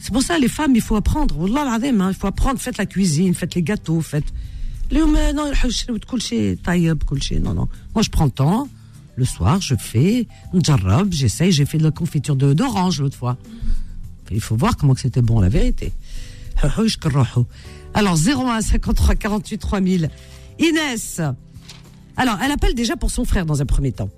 [0.00, 1.36] C'est pour ça, les femmes, il faut apprendre.
[1.40, 2.60] Hein, il faut apprendre.
[2.60, 4.32] Faites la cuisine, faites les gâteaux, faites.
[4.92, 5.06] Non,
[7.54, 7.68] non.
[7.94, 8.68] Moi, je prends le temps.
[9.16, 10.26] Le soir, je fais.
[11.10, 11.52] J'essaye.
[11.52, 13.36] J'ai fait de la confiture d'orange l'autre fois
[14.30, 15.92] il faut voir comment c'était bon la vérité.
[17.94, 20.10] Alors 01 53 48 3000
[20.58, 21.20] Inès.
[22.16, 24.10] Alors elle appelle déjà pour son frère dans un premier temps.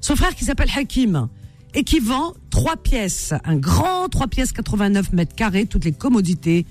[0.00, 1.28] Son frère qui s'appelle Hakim
[1.74, 6.66] et qui vend trois pièces un grand trois pièces 89 mètres carrés toutes les commodités.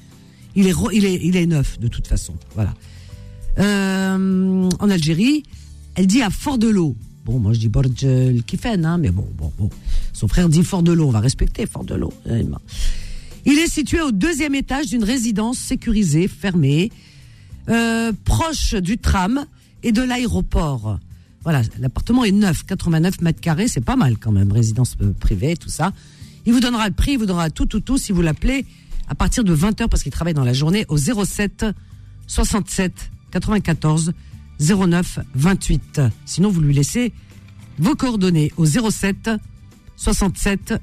[0.55, 2.33] Il est il est il est neuf de toute façon.
[2.55, 2.73] Voilà.
[3.59, 5.43] Euh, en Algérie,
[5.95, 6.95] elle dit à Fort de l'eau.
[7.29, 9.69] Bon, moi je dis Borj el Kifen, hein, mais bon, bon, bon.
[10.13, 12.11] Son frère dit Fort de l'eau, on va respecter Fort de l'eau.
[13.45, 16.91] Il est situé au deuxième étage d'une résidence sécurisée, fermée,
[17.69, 19.45] euh, proche du tram
[19.83, 20.97] et de l'aéroport.
[21.43, 25.55] Voilà, l'appartement est neuf, 89 mètres carrés, c'est pas mal quand même, résidence euh, privée,
[25.55, 25.93] tout ça.
[26.47, 28.65] Il vous donnera le prix, il vous donnera tout, tout, tout, si vous l'appelez
[29.07, 31.67] à partir de 20h parce qu'il travaille dans la journée au 07
[32.25, 34.13] 67 94
[34.60, 36.00] 09 28.
[36.24, 37.12] Sinon, vous lui laissez
[37.78, 39.30] vos coordonnées au 07
[39.96, 40.74] 67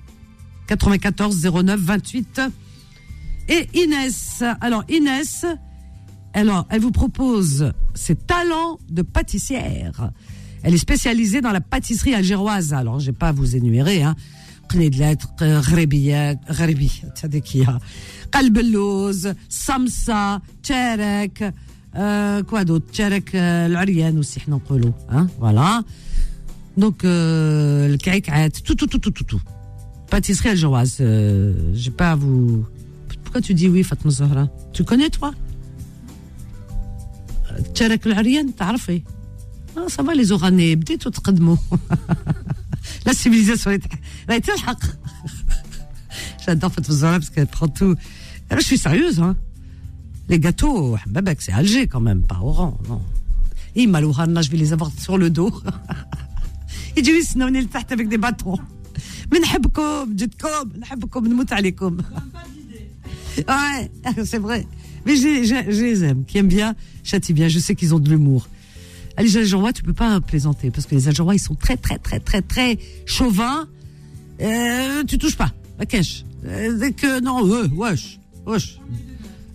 [0.67, 2.41] 94 09 28.
[3.49, 5.45] Et Inès, alors Inès,
[6.33, 10.11] alors elle vous propose ses talents de pâtissière.
[10.63, 12.73] Elle est spécialisée dans la pâtisserie algéroise.
[12.73, 14.15] Alors, je vais pas à vous énumérer, hein.
[14.71, 17.79] قنيدلات غريبيات غريبيات هذيك هي
[18.31, 21.64] قلب اللوز سمسة تشارك euh,
[22.49, 25.83] quoi d'autre تشارك euh, العريان aussi حنا نقولوا hein voilà
[26.79, 29.41] donc euh, الكعكعات tout tout tout tout tout tout
[30.11, 30.97] Pâtisserie algéroise.
[30.99, 32.65] Euh, J'ai pas à vous.
[33.23, 35.31] Pourquoi tu dis oui, Fatma Zahra Tu connais, toi
[37.73, 39.01] تشارك العريان تعرفي
[39.77, 41.57] Ah, ça va les Oranais, بديتوا تقدموا.
[43.05, 43.83] La civilisation est.
[44.29, 44.79] راهي تلحق.
[46.45, 47.95] J'adore Fatma Zahra parce qu'elle prend tout.
[48.49, 49.35] Ah, Je suis sérieuse, hein.
[50.28, 53.00] Les gâteaux, ah, c'est Alger quand même, pas Oran, non.
[53.76, 55.52] Et Malouhanna, je vais les avoir sur le dos.
[56.96, 58.58] Ils disent, non, on est avec des bâtons.
[59.30, 62.02] Mais n'habkoum, j'tkoum, n'habkoum, n'mout alikum.
[63.36, 63.90] Ouais,
[64.24, 64.66] c'est vrai.
[65.04, 68.08] Mais je, je, les aime, qui aiment bien, châtie bien, je sais qu'ils ont de
[68.08, 68.48] l'humour.
[69.18, 72.20] Les Algerois, tu peux pas plaisanter, parce que les Algerois, ils sont très, très, très,
[72.20, 73.68] très, très chauvins.
[74.40, 76.24] Euh, tu touches pas, la cache.
[76.44, 78.78] Euh, dès que, non, euh, wesh, wesh.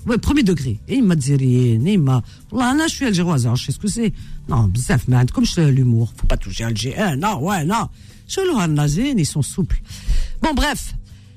[0.07, 0.79] Ouais, premier degré.
[0.87, 2.23] Et il m'a dit rien, il m'a.
[2.51, 4.13] Je suis algéroise, je sais ce que c'est.
[4.49, 6.11] Non, bzaf, man, comme je l'humour.
[6.17, 6.97] Faut pas toucher Alger.
[6.97, 7.87] Hein, non, ouais, non.
[8.27, 9.81] Chez le Hanazine, ils sont souples.
[10.41, 10.95] Bon, bref.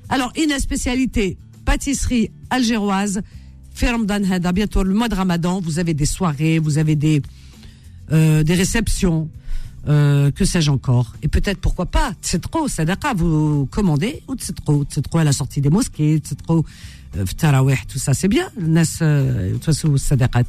[0.09, 3.21] Alors, une spécialité, pâtisserie algéroise.
[3.73, 5.59] Ferme d'Anhada, bientôt le mois de Ramadan.
[5.59, 7.21] Vous avez des soirées, vous avez des,
[8.11, 9.29] euh, des réceptions,
[9.87, 11.13] euh, que sais-je encore.
[11.21, 15.69] Et peut-être, pourquoi pas, trop, sadaqa, vous commandez, ou trop, trop à la sortie des
[15.69, 16.65] mosquées, trop,
[17.04, 17.04] tarawih,
[17.87, 20.43] tout ça, c'est bien, nas, de toute façon, sadaqat.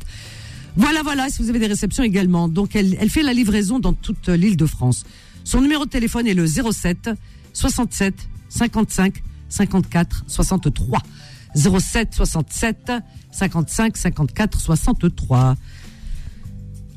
[0.76, 2.48] Voilà, voilà, si vous avez des réceptions également.
[2.48, 5.05] Donc, elle, elle fait la livraison dans toute l'île de France.
[5.44, 7.11] Son numéro de téléphone est le 07
[7.52, 8.14] 67
[8.48, 10.98] 55 54 63.
[11.55, 12.92] 07 67
[13.31, 15.57] 55 54 63.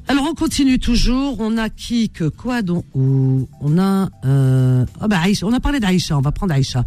[0.07, 1.39] Alors on continue toujours.
[1.39, 3.45] On a qui que quoi donc on
[3.77, 5.45] a euh, ah bah Aïcha.
[5.45, 6.17] On a parlé d'Aïcha.
[6.17, 6.83] On va prendre Aïcha.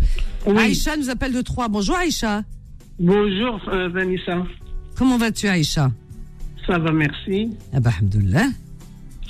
[0.47, 0.59] Oui.
[0.59, 1.68] Aïcha nous appelle de Troyes.
[1.68, 2.42] Bonjour Aïcha.
[2.99, 4.45] Bonjour euh, Vanessa,
[4.97, 5.91] Comment vas-tu Aïcha
[6.65, 7.51] ça va merci.
[7.73, 7.91] Ah bah.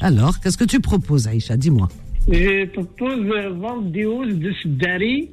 [0.03, 1.89] Alors qu'est-ce que tu proposes Aïcha Dis-moi.
[2.29, 5.31] Je propose euh, vendre des housses de Sdari.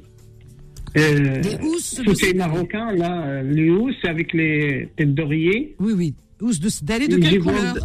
[0.96, 2.34] Euh, Des housses de Tout est Sdari.
[2.52, 5.76] marocain là, euh, les housses avec les têtes d'oreiller.
[5.78, 6.14] Oui oui.
[6.40, 7.80] Ous de d'aller de quelle couleur de-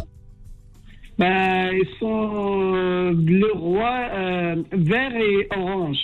[1.18, 2.30] Bah, ils sont
[2.74, 5.98] euh, bleu roi, euh, vert et orange.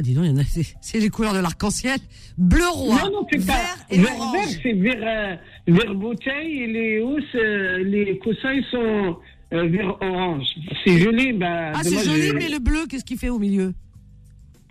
[0.00, 0.44] Ah dis donc, il y en a.
[0.44, 1.98] c'est- les couleurs de l'arc-en-ciel.
[2.38, 2.96] Bleu roi.
[3.04, 4.32] non, non, c'est vert pas et vert, orange.
[4.32, 5.36] vert, c'est vert, euh,
[5.74, 9.18] vert bouteille et les housses, euh, les coussins ils sont
[9.52, 10.46] euh, vert orange.
[10.86, 11.72] C'est joli, bah.
[11.74, 13.74] Ah c'est joli, je- mais le bleu, qu'est-ce qu'il fait au milieu?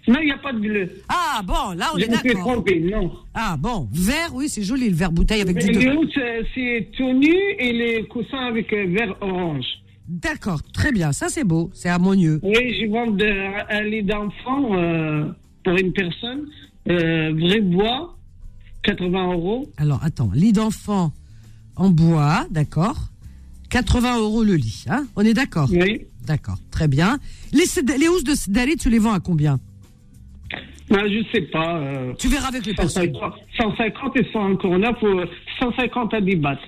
[0.07, 0.89] Non, il n'y a pas de bleu.
[1.09, 2.63] Ah bon, là on Je est d'accord.
[2.81, 3.11] non.
[3.35, 6.19] Ah bon, vert, oui, c'est joli, le vert bouteille avec Mais du les housses,
[6.55, 9.67] c'est tout nu et les coussins avec vert orange.
[10.09, 12.39] D'accord, très bien, ça c'est beau, c'est harmonieux.
[12.41, 13.15] Oui, je vends
[13.69, 15.25] un lit d'enfant euh,
[15.63, 16.47] pour une personne,
[16.89, 18.17] euh, vrai bois,
[18.83, 19.69] 80 euros.
[19.77, 21.11] Alors attends, lit d'enfant
[21.75, 22.97] en bois, d'accord
[23.69, 26.07] 80 euros le lit, hein On est d'accord Oui.
[26.25, 27.19] D'accord, très bien.
[27.53, 29.59] Les, housses de Sédali, tu les vends à combien?
[30.89, 31.77] Ben, je sais pas.
[31.77, 33.13] euh, Tu verras avec les personnes.
[33.13, 35.21] 150, 150 et 100 encore neuf, ou
[35.59, 36.61] 150 à débattre.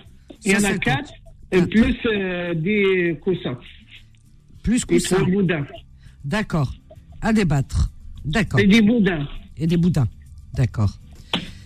[0.46, 0.84] Il y en a 150.
[0.84, 1.14] 4,
[1.52, 3.58] et plus euh, des coussins.
[4.64, 5.16] Plus Et coussins.
[5.18, 5.66] trois boudins.
[6.24, 6.74] D'accord,
[7.22, 7.90] à débattre.
[8.26, 8.60] D'accord.
[8.60, 9.28] Et des boudins.
[9.58, 10.08] Et des boudins.
[10.54, 10.92] D'accord.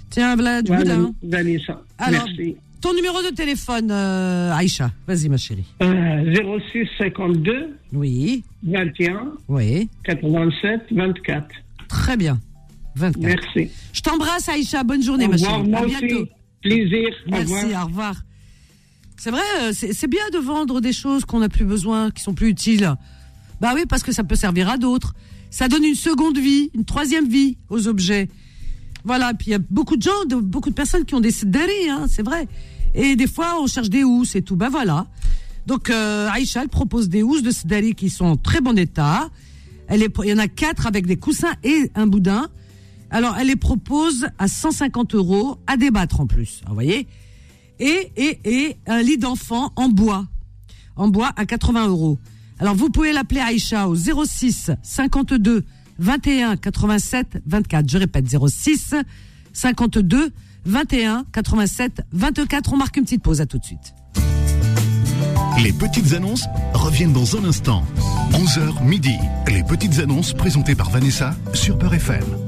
[0.09, 1.13] Tiens, voilà du Voilà, boudin.
[1.23, 1.81] Vanessa.
[1.97, 2.55] Alors, Merci.
[2.81, 4.91] ton numéro de téléphone, euh, Aïcha.
[5.07, 5.65] Vas-y, ma chérie.
[5.81, 9.89] Euh, 06 52 Oui, 21 oui.
[10.05, 11.47] 87 24.
[11.89, 12.39] Très bien.
[12.95, 13.21] 24.
[13.23, 13.71] Merci.
[13.91, 14.83] Je t'embrasse, Aïcha.
[14.85, 15.63] Bonne journée, Au ma chérie.
[15.69, 15.95] moi à aussi.
[16.07, 16.27] bientôt.
[16.61, 17.09] Plaisir.
[17.27, 17.83] Au Merci, revoir.
[17.83, 18.15] au revoir.
[19.17, 22.33] C'est vrai, euh, c'est bien de vendre des choses qu'on n'a plus besoin, qui sont
[22.33, 22.93] plus utiles.
[23.61, 25.13] Bah oui, parce que ça peut servir à d'autres.
[25.49, 28.29] Ça donne une seconde vie, une troisième vie aux objets.
[29.05, 31.31] Voilà, puis il y a beaucoup de gens, de, beaucoup de personnes qui ont des
[31.31, 32.47] sidari, hein, c'est vrai.
[32.93, 34.55] Et des fois, on cherche des housses et tout.
[34.55, 35.07] Ben voilà.
[35.65, 39.29] Donc, euh, Aïcha, elle propose des housses de sidari qui sont en très bon état.
[39.87, 42.49] Elle est, il y en a quatre avec des coussins et un boudin.
[43.11, 46.61] Alors, elle les propose à 150 euros, à débattre en plus.
[46.67, 47.07] Vous voyez
[47.79, 50.25] et, et, et un lit d'enfant en bois.
[50.95, 52.17] En bois à 80 euros.
[52.59, 55.65] Alors, vous pouvez l'appeler Aïcha au 06 52
[55.99, 57.89] 21 87 24.
[57.89, 58.95] Je répète, 06
[59.53, 60.31] 52
[60.65, 62.73] 21 87 24.
[62.73, 63.41] On marque une petite pause.
[63.41, 63.93] À tout de suite.
[65.61, 67.83] Les petites annonces reviennent dans un instant.
[68.31, 69.15] 11h midi.
[69.47, 72.44] Les petites annonces présentées par Vanessa sur Peur FM.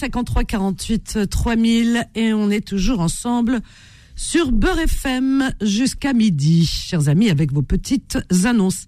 [0.00, 3.60] 53 48 3000 et on est toujours ensemble
[4.16, 8.86] sur Beurre FM jusqu'à midi, chers amis, avec vos petites annonces.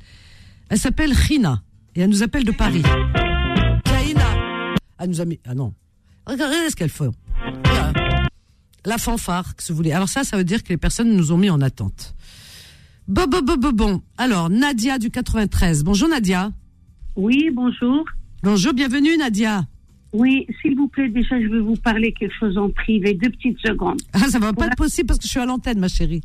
[0.70, 1.62] Elle s'appelle Rina
[1.94, 2.83] et elle nous appelle de Paris.
[3.85, 4.75] Kaina.
[4.98, 5.38] Elle nous a mis.
[5.46, 5.75] Ah non.
[6.27, 7.11] Regardez ce qu'elle fait.
[8.87, 9.92] La fanfare, que vous voulez.
[9.92, 12.14] Alors ça, ça veut dire que les personnes nous ont mis en attente.
[13.07, 14.03] Bon, bon, bon, bon, bon.
[14.16, 15.85] Alors, Nadia du 93.
[15.85, 16.53] Bonjour Nadia.
[17.16, 18.03] Oui, bonjour.
[18.42, 19.66] Bonjour, bienvenue Nadia.
[20.12, 23.14] Oui, s'il vous plaît, déjà, je vais vous parler quelque chose en privé.
[23.14, 24.01] Deux petites secondes.
[24.12, 26.22] Ah, ça va pas être possible parce que je suis à l'antenne, ma chérie.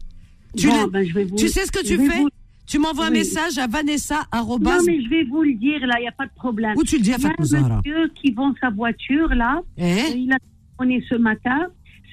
[0.58, 2.20] Tu, Bon, ben, je vais vous- tu sais ce que tu fais?
[2.20, 2.30] vous-
[2.66, 6.02] Tu m'envoies un message à Vanessa Non, mais je vais vous le dire, là, il
[6.02, 6.74] n'y a pas de problème.
[6.76, 9.30] Où tu le dis à Il y a Fatma un monsieur qui vend sa voiture,
[9.34, 9.62] là.
[9.78, 10.18] Eh?
[10.18, 10.38] Il a
[10.78, 11.68] téléphoné ce matin.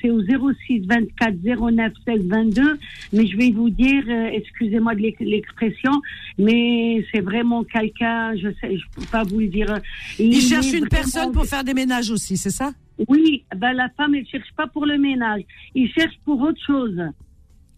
[0.05, 1.35] C'est au 06 24
[1.73, 2.79] 09 16 22.
[3.15, 5.93] Mais je vais vous dire, euh, excusez-moi de l'ex- l'expression,
[6.39, 9.79] mais c'est vraiment quelqu'un, je sais, je peux pas vous le dire.
[10.19, 12.73] Il cherche une personne pour faire des ménages aussi, c'est ça?
[13.09, 15.43] Oui, ben la femme, elle cherche pas pour le ménage.
[15.75, 17.01] Il cherche pour autre chose.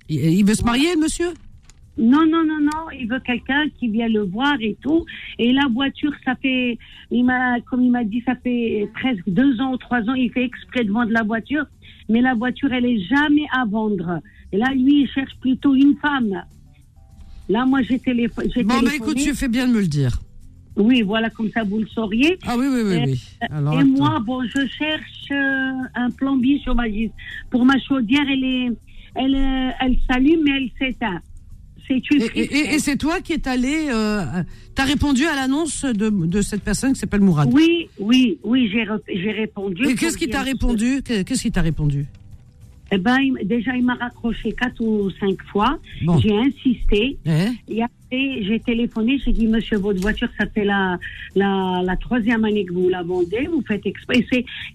[0.09, 1.29] il, il veut se marier, monsieur?
[1.99, 2.91] Non, non, non, non.
[3.01, 5.07] Il veut quelqu'un qui vient le voir et tout.
[5.39, 6.77] Et la voiture, ça fait,
[7.11, 10.13] il m'a, comme il m'a dit, ça fait presque deux ans ou trois ans.
[10.15, 11.65] Il fait exprès de vendre la voiture,
[12.09, 14.21] mais la voiture, elle est jamais à vendre.
[14.53, 16.43] Et là, lui, il cherche plutôt une femme.
[17.49, 18.47] Là, moi, j'ai téléphone.
[18.55, 18.97] j'ai Bon, bah téléphoné.
[18.97, 20.19] écoute, tu fais bien de me le dire.
[20.77, 22.39] Oui, voilà, comme ça, vous le sauriez.
[22.47, 23.23] Ah oui, oui, oui, Euh, oui.
[23.51, 23.87] Alors, et attends.
[23.89, 27.15] moi, bon, je cherche euh, un plombier chauffagiste.
[27.51, 28.69] Pour ma chaudière, elle est,
[29.15, 31.21] elle, euh, elle s'allume, mais elle s'éteint.
[31.89, 33.87] C'est une Et, et- et- et c'est toi qui es allé.
[33.91, 34.25] Euh,
[34.75, 37.49] T'as répondu à l'annonce de, de cette personne qui s'appelle Mourad?
[37.53, 39.89] Oui, oui, oui, j'ai répondu.
[39.89, 41.01] Et qu'est-ce qui t'a répondu?
[41.03, 42.05] Qu'est- Qu'est-ce qui t'a répondu?
[42.93, 45.79] Eh ben, déjà, il m'a raccroché quatre ou cinq fois.
[46.05, 46.19] Bon.
[46.19, 47.19] J'ai insisté.
[47.27, 47.49] Eh?
[47.67, 49.19] Et après, j'ai téléphoné.
[49.25, 50.97] J'ai dit, monsieur, votre voiture, ça fait la,
[51.35, 53.49] la, la troisième année que vous la vendez.
[53.53, 54.25] Vous faites exprès.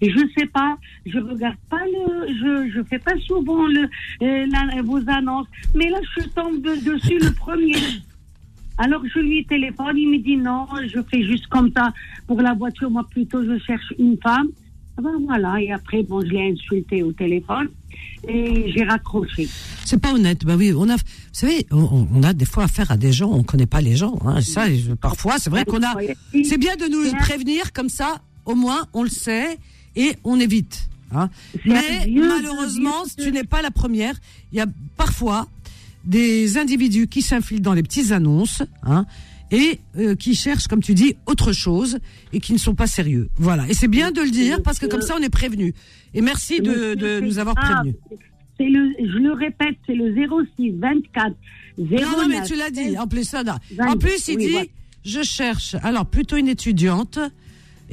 [0.02, 3.88] Et je sais pas, je regarde pas le, je, je fais pas souvent le,
[4.22, 5.46] euh, la- vos annonces.
[5.74, 7.76] Mais là, je tombe de- dessus le premier.
[8.78, 11.92] Alors je lui téléphone, il me dit non, je fais juste comme ça
[12.26, 12.90] pour la voiture.
[12.90, 14.48] Moi plutôt je cherche une femme.
[14.96, 17.68] Ah ben voilà, et après bon je l'ai insulté au téléphone
[18.28, 19.48] et j'ai raccroché.
[19.84, 20.44] C'est pas honnête.
[20.44, 20.96] Bah oui, on a.
[20.96, 23.96] Vous savez, on, on a des fois affaire à des gens, on connaît pas les
[23.96, 24.18] gens.
[24.24, 24.66] Hein, ça,
[25.00, 25.94] parfois, c'est vrai qu'on a.
[26.44, 28.20] C'est bien de nous prévenir comme ça.
[28.44, 29.58] Au moins, on le sait
[29.96, 30.88] et on évite.
[31.14, 31.30] Hein.
[31.64, 34.14] Mais malheureusement, tu n'es pas la première.
[34.52, 35.48] Il y a parfois
[36.04, 38.62] des individus qui s'infilent dans les petites annonces.
[38.82, 39.06] Hein,
[39.52, 41.98] et euh, qui cherchent, comme tu dis, autre chose
[42.32, 43.28] et qui ne sont pas sérieux.
[43.36, 43.68] Voilà.
[43.68, 45.74] Et c'est bien de le dire parce que comme ça, on est prévenu.
[46.14, 47.94] Et merci de, nous avoir prévenus.
[48.58, 50.14] Je le répète, c'est le
[50.56, 51.34] 06 24
[51.78, 52.00] 09.
[52.00, 52.96] Non, non, mais tu l'as dit.
[52.98, 53.42] En plus, ça,
[53.78, 54.70] en plus, il dit,
[55.04, 55.76] je cherche.
[55.82, 57.18] Alors, plutôt une étudiante.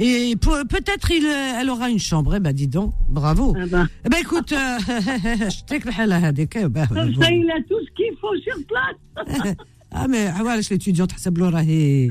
[0.02, 2.36] Et peut-être euh, elle aura une chambre.
[2.36, 3.54] Eh ben, dis donc, bravo.
[3.60, 3.86] Ah bah.
[4.06, 7.06] Eh ben, écoute, euh, je t'ai que la bah, bon.
[7.06, 9.56] il a tout ce qu'il faut sur place.
[9.97, 12.09] Ah, mais عوالاش l'étudiante حسب له راهي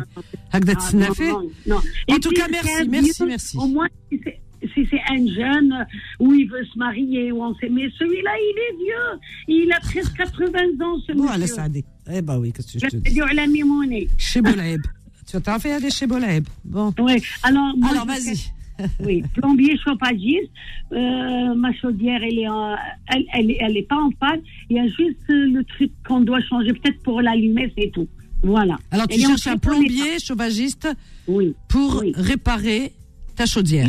[0.51, 1.75] هكذا Ah, تسنى non, فيه non, non.
[2.11, 3.57] En Et tout puis, cas, merci, c'est un merci, vieux, merci.
[3.57, 4.39] Au moins, si c'est
[4.73, 8.33] si c'est un jeune euh, où il veut se marier, où on sait, mais celui-là,
[8.49, 9.09] il est vieux.
[9.57, 11.55] Il a presque 80 ans, ce Bon, على monsieur.
[11.55, 14.07] سعدك eh ben oui qu'est-ce que je te dis يعتدوا على ميموني.
[14.17, 14.81] chez Bolaïb
[15.27, 18.51] tu vas t'en faire des chez Bolaïb bon Oui, alors, moi, alors je vas-y fais-
[19.04, 20.50] Oui, plombier chauffagiste.
[20.92, 22.76] Euh, ma chaudière, elle est, en-
[23.08, 24.40] elle, elle, est- elle est pas en panne.
[24.70, 28.08] Il y a juste euh, le truc qu'on doit changer, peut-être pour l'allumer, c'est tout.
[28.42, 28.78] Voilà.
[28.92, 30.88] alors tu cherches un plombier chauffagiste.
[31.26, 31.54] Oui.
[31.68, 32.12] pour Oui.
[32.14, 32.92] réparer
[33.34, 33.88] ta chaudière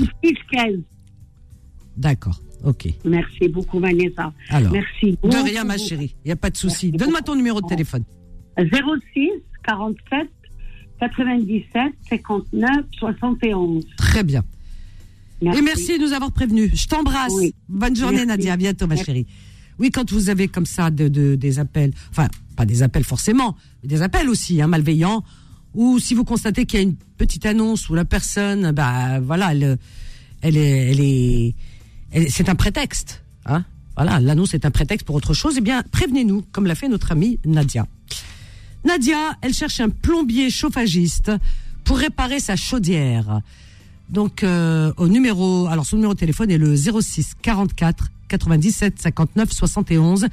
[1.97, 4.34] d'accord ok Merci beaucoup, Vanessa.
[4.49, 5.12] Alors, Merci.
[5.12, 6.15] De beaucoup, rien, ma chérie.
[6.25, 6.91] Il n'y a pas de souci.
[6.91, 8.04] Donne-moi ton numéro de téléphone.
[8.58, 9.30] 06
[9.63, 10.28] 47
[10.99, 13.86] 97 59 71.
[13.97, 14.43] Très bien.
[15.41, 16.71] Et merci de nous avoir prévenus.
[16.73, 17.32] Je t'embrasse.
[17.36, 17.54] Oui.
[17.69, 18.28] Bonne journée, Merci.
[18.28, 18.54] Nadia.
[18.54, 19.06] À bientôt, ma Merci.
[19.06, 19.28] chérie.
[19.80, 23.56] Oui, quand vous avez comme ça de, de- des appels, enfin, pas des appels forcément,
[23.82, 25.23] mais des appels aussi, hein, malveillants,
[25.73, 29.53] ou si vous constatez qu'il y a une petite annonce où la personne, bah, voilà,
[29.53, 29.78] elle,
[30.41, 33.64] elle est, elle est, c'est un prétexte, hein.
[33.95, 35.55] Voilà, l'annonce est un prétexte pour autre chose.
[35.57, 37.86] Eh bien, prévenez-nous, comme l'a fait notre amie Nadia.
[38.86, 41.32] Nadia, elle cherche un plombier chauffagiste
[41.84, 43.41] pour réparer sa chaudière.
[44.10, 49.51] Donc euh, au numéro, alors son numéro de téléphone est le 06 44 97 59
[49.51, 50.28] 71.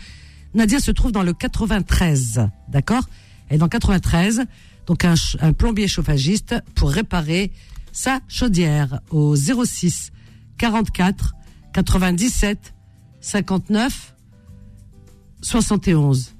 [0.54, 3.04] Nadia se trouve dans le 93, d'accord?
[3.50, 4.44] Et dans 93,
[4.86, 7.52] donc un, plombier chauffagiste pour réparer
[7.92, 10.12] sa chaudière au 06
[10.58, 11.34] 44
[11.74, 12.74] 97
[13.20, 14.14] 59
[15.42, 16.34] 71.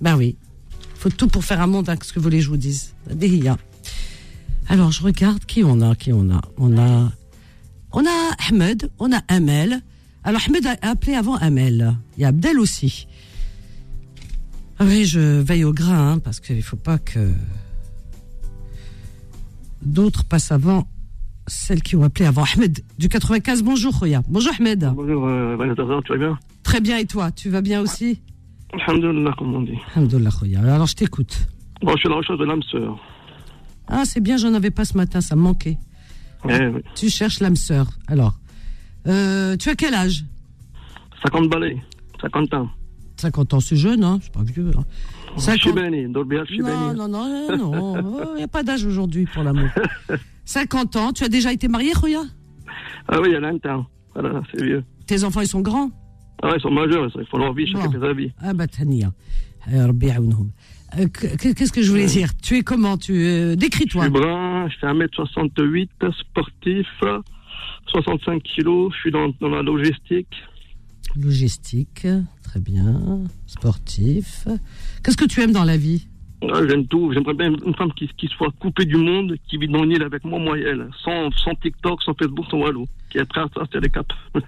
[0.00, 0.36] Ben oui,
[0.96, 2.94] faut tout pour faire un monde, hein, ce que vous voulez je vous dise.
[4.68, 6.40] Alors, je regarde qui on a, qui on a.
[6.56, 7.10] On a
[7.92, 9.80] On a Ahmed, on a Amel.
[10.24, 11.94] Alors Ahmed a appelé avant Amel.
[12.16, 13.06] Il y a Abdel aussi.
[14.78, 17.32] Ah Oui, je veille au grain, hein, parce qu'il ne faut pas que
[19.82, 20.86] d'autres passent avant
[21.48, 22.44] celles qui ont appelé avant.
[22.44, 24.22] Ahmed, du 95, bonjour Khoya.
[24.28, 24.92] Bonjour Ahmed.
[24.94, 26.38] Bonjour, euh, tu vas bien?
[26.62, 28.22] Très bien, et toi Tu vas bien aussi?
[28.72, 29.78] Alhamdulillah, comme on dit.
[29.94, 30.60] Alhamdulillah Khoya.
[30.60, 31.48] Alors je t'écoute.
[31.82, 32.96] Bon, je suis à la recherche de l'âme sœur.
[33.94, 35.76] Ah, c'est bien, j'en avais pas ce matin, ça me manquait.
[36.48, 36.70] Eh.
[36.94, 37.86] Tu cherches l'âme sœur.
[38.08, 38.38] Alors,
[39.06, 40.24] euh, tu as quel âge?
[41.24, 41.76] 50 balais,
[42.20, 42.68] 50 ans.
[43.18, 44.70] 50 ans, c'est jeune, hein C'est pas vieux.
[44.76, 44.84] Hein.
[45.36, 46.98] Je suis béni, Dolbéal, je suis Non, béni.
[46.98, 49.68] non, non, non, il n'y a pas d'âge aujourd'hui pour l'amour.
[50.46, 52.22] 50 ans, tu as déjà été marié, Khoya
[53.08, 53.86] Ah oui, il y a longtemps.
[54.14, 54.82] Voilà, c'est vieux.
[55.06, 55.90] Tes enfants, ils sont grands?
[56.42, 58.32] Ah ils sont majeurs, ils font leur vie, chacun fait sa vie.
[58.40, 59.12] Ah bah Tania.
[60.98, 61.02] Euh.
[61.24, 62.30] Euh, Qu'est-ce que je voulais dire?
[62.42, 62.96] Tu es comment?
[62.98, 64.02] Tu euh, Je Décris-toi.
[64.04, 65.88] suis brun, je fais 1m68,
[66.20, 66.86] sportif,
[67.88, 70.28] 65 kilos, je suis dans, dans la logistique.
[71.16, 72.06] Logistique,
[72.42, 73.20] très bien.
[73.46, 74.46] Sportif.
[75.04, 76.06] Qu'est-ce que tu aimes dans la vie?
[76.52, 77.12] Ah, J'aime tout.
[77.12, 80.02] J'aimerais bien une femme qui, qui soit coupée du monde, qui vit dans une île
[80.02, 80.88] avec moi, moi et elle.
[81.04, 82.86] Sans, sans TikTok, sans Facebook, sans Wallo.
[83.10, 84.08] Qui est prêt à passer les caps.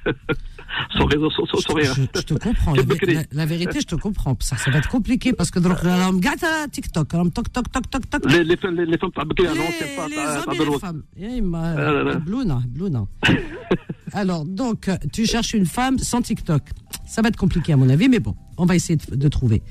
[0.96, 1.92] sans réseau, sans, sans, sans rien.
[1.94, 2.74] je, je te comprends.
[2.74, 2.82] La,
[3.12, 4.36] la- la vérité, je te comprends.
[4.40, 7.08] Ça, ça va être compliqué parce que donc, là, on à TikTok.
[7.14, 8.30] On toc, toc, toc, toc, toc.
[8.32, 10.54] Les, les, femmes- les, les femmes pas non, Les, c'est pas, les pas, hommes pas
[10.54, 11.02] et les femmes.
[11.18, 12.14] Eh, m'a- Ah.
[12.18, 13.04] Blouna, blouna.
[14.12, 16.62] Alors, donc, tu cherches une femme sans TikTok.
[17.06, 19.62] Ça va être compliqué, à mon avis, mais bon, on va essayer de, de trouver.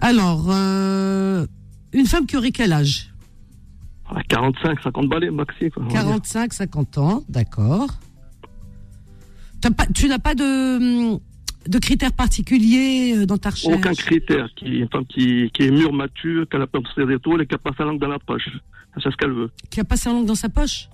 [0.00, 1.46] Alors, euh,
[1.92, 3.10] une femme qui aurait quel âge?
[4.08, 5.82] Ah, 45, 50 balais, maxi, quoi.
[5.82, 6.02] on va dire.
[6.02, 7.88] 45, 50 ans, d'accord.
[9.76, 11.20] Pas- tu n'as pas de, hum,
[11.66, 13.74] de critères particuliers euh, dans ta recherche?
[13.74, 14.46] Aucun critère.
[14.56, 17.54] Qui, une femme qui, qui est mûre, mature, qui a de ses étoiles et qui
[17.54, 18.46] a pas sa langue dans la poche.
[19.02, 19.50] C'est ce qu'elle veut.
[19.70, 20.88] Qui a pas sa langue dans sa poche?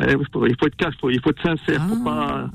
[0.00, 1.80] Ouais, il, faut, il faut être cash, il faut, il faut être sincère.
[1.80, 1.88] Ah.
[1.88, 2.50] Faut pas,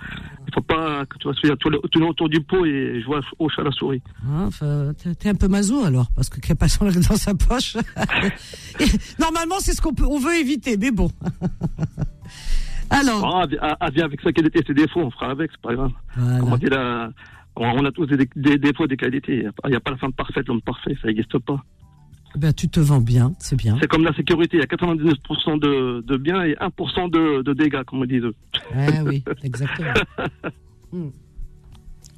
[0.47, 3.61] il faut pas que tu vas se tourner autour du pot et jouer au chat
[3.61, 4.01] à la souris.
[4.25, 7.15] Ah, enfin, t'es- un peu maso alors, parce que qui a pas son langue dans
[7.15, 7.77] sa poche.
[9.19, 11.09] Normalement, c'est ce qu'on peut, on veut éviter, mais bon.
[12.89, 15.61] Alors, Ah, viens- ah, viens avec sa qualité et ses défauts, on fera avec, c'est
[15.61, 15.91] pas grave.
[16.15, 17.11] Voilà.
[17.55, 19.45] On, on a tous des, des défauts, des qualités.
[19.63, 21.63] Il n'y a, a pas la femme parfaite, l'homme parfait, ça n'existe pas.
[22.35, 23.77] Ben, tu te vends bien, c'est bien.
[23.81, 27.53] C'est comme la sécurité, il y a 99% de, de bien et 1% de, de
[27.53, 28.33] dégâts, comme on dit eux.
[28.75, 29.93] Ah oui, exactement.
[30.91, 31.09] Hmm.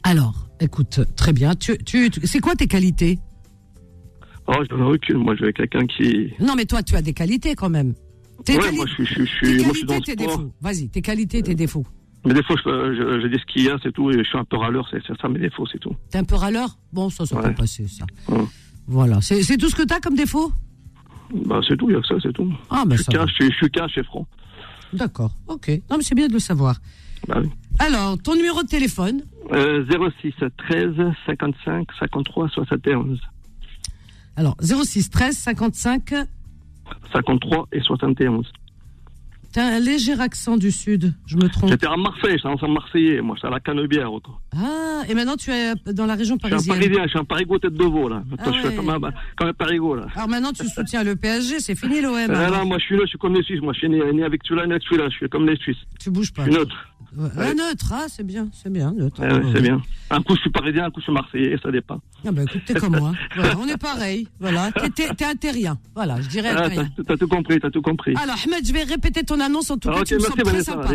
[0.03, 1.55] Alors, écoute, très bien.
[1.55, 3.19] Tu, tu, tu- c'est quoi tes qualités?
[4.47, 6.33] Oh, je donne un recul, moi, je veux quelqu'un qui.
[6.39, 7.93] Non, mais toi, tu as des qualités quand même.
[8.43, 10.01] Tes, ouais, quali- moi, je suis, je, suis- je tes moi, je suis dans le
[10.01, 10.27] tes sport.
[10.37, 10.51] défauts.
[10.61, 11.85] Vas-y, tes qualités, tes défauts.
[12.25, 14.23] Mais des fois, je, je, je dis ce qu'il y a, c'est tout, et je
[14.23, 15.95] suis un peu râleur, c'est ça mes défauts, c'est tout.
[16.09, 16.77] T'es un peu râleur?
[16.91, 17.53] Bon, ça, ça peut Ouais.
[17.53, 18.05] passer, ça.
[18.91, 19.21] Voilà.
[19.21, 20.51] C'est tout ce que t'as comme défaut?
[21.45, 22.51] Bah, c'est tout, il y a que ça, c'est tout.
[22.69, 23.25] Ah, ben je, ça suis va.
[23.25, 24.27] cash, je, suis- je suis cash et franc.
[24.91, 25.69] D'accord, ok.
[25.89, 26.75] Non, mais c'est bien de le savoir.
[27.27, 27.49] Bah oui.
[27.79, 29.21] Alors, ton numéro de téléphone?
[29.53, 29.85] Euh,
[30.21, 30.89] 06 13
[31.25, 33.17] 55 53 71.
[34.35, 36.13] Alors, 06 13 55.
[37.13, 38.51] 53 et 71.
[39.53, 41.69] T'as un léger accent du Sud, je me trompe.
[41.69, 44.09] J'étais à Marseille, j'étais en Marseillais, moi, j'étais à la Canebière.
[44.23, 44.40] Quoi.
[44.55, 46.75] Ah, et maintenant tu es dans la région Je suis un parisienne.
[46.77, 48.23] Parisien, je suis un Parigot tête de veau, là.
[48.37, 48.89] Ah je suis ouais.
[48.89, 50.07] un, bah, comme un Parigot, là.
[50.15, 52.15] Alors maintenant tu soutiens le PSG, c'est fini l'OM.
[52.15, 52.51] Euh, alors.
[52.51, 53.61] là, moi, je suis là, je suis comme les Suisses.
[53.61, 55.09] Moi, je suis né, né avec celui-là, né avec celui-là.
[55.09, 55.77] Je suis comme les Suisses.
[55.99, 56.45] Tu bouges pas.
[56.45, 56.75] Je suis neutre.
[57.17, 59.21] Ouais, ah, neutre, ah, c'est bien, c'est bien, neutre.
[59.53, 59.81] C'est bien.
[60.09, 61.99] Un coup, je suis parisien, un coup, je suis marseillais, ça dépend.
[62.25, 63.11] Ah bah écoute, t'es comme moi.
[63.35, 64.27] Voilà, on est pareil.
[64.39, 65.77] Voilà, t'es- un terrien.
[65.93, 66.69] Voilà, je dirais Ah,
[67.05, 68.13] t'as tout compris, t'as tout compris.
[68.15, 69.99] Alors Ahmed, je vais répéter ton annonce en tout Ah, cas.
[70.01, 70.87] ok, tu me merci, sens très sympa.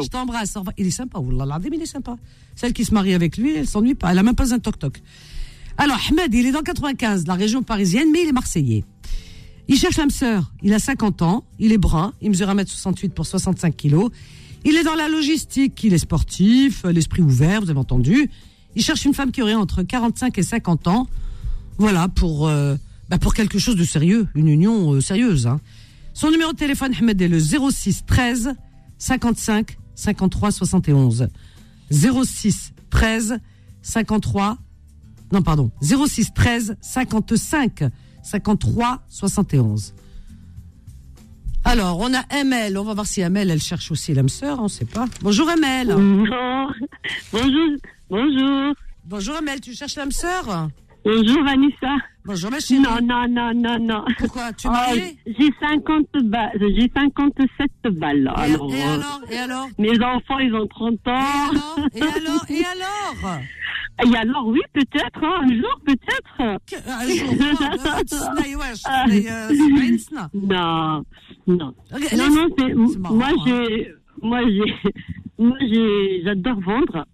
[0.00, 0.56] Je t'embrasse.
[0.78, 2.16] Il est sympa, Wallah, il est sympa.
[2.54, 4.12] Celle qui se avec lui, elle s'ennuie pas.
[4.12, 5.00] Elle a même pas un toc-toc.
[5.76, 8.84] Alors Ahmed, il est dans 95, la région parisienne, mais il est marseillais.
[9.68, 10.52] Il cherche l'âme sœur.
[10.62, 14.10] Il a 50 ans, il est brun, il mesure 1m68 pour 65 kilos.
[14.64, 18.28] Il est dans la logistique, il est sportif, l'esprit ouvert, vous avez entendu.
[18.74, 21.06] Il cherche une femme qui aurait entre 45 et 50 ans.
[21.78, 22.74] Voilà, pour, euh,
[23.08, 25.46] bah, pour quelque chose de sérieux, une union euh, sérieuse.
[25.46, 25.60] hein.
[26.12, 28.54] Son numéro de téléphone, Ahmed, est le 06 13
[28.98, 31.28] 55 53 71.
[31.90, 33.40] 06 13
[33.82, 34.58] 53
[35.32, 37.84] non pardon 06 13 55
[38.22, 39.94] 53 71.
[41.64, 44.64] Alors on a Amel, on va voir si Amel elle cherche aussi l'âme sœur, on
[44.64, 45.06] ne sait pas.
[45.22, 45.88] Bonjour Amel.
[45.88, 46.72] Bonjour.
[47.32, 47.76] Bonjour.
[48.08, 48.74] Bonjour.
[49.04, 50.68] Bonjour Amel, tu cherches l'âme sœur?
[51.08, 51.96] Bonjour Anissa.
[52.26, 52.82] Bonjour ma chérie.
[52.82, 54.04] Non, non, non, non, non.
[54.18, 58.30] Pourquoi Tu m'as oh, J'ai 50 balles, j'ai 57 balles.
[58.36, 59.68] Et alors, et alors, et alors?
[59.78, 61.14] Mes enfants, ils ont 30 ans.
[61.94, 63.40] Et alors, et alors,
[64.04, 64.48] et alors?
[64.48, 66.42] Oui, peut-être, hein, un jour, peut-être.
[66.86, 67.06] Un
[70.34, 71.04] non,
[71.46, 71.74] non.
[72.16, 72.48] Non, non,
[73.12, 74.90] moi, j'ai, moi, j'ai,
[75.38, 75.56] moi,
[76.22, 77.06] j'adore vendre.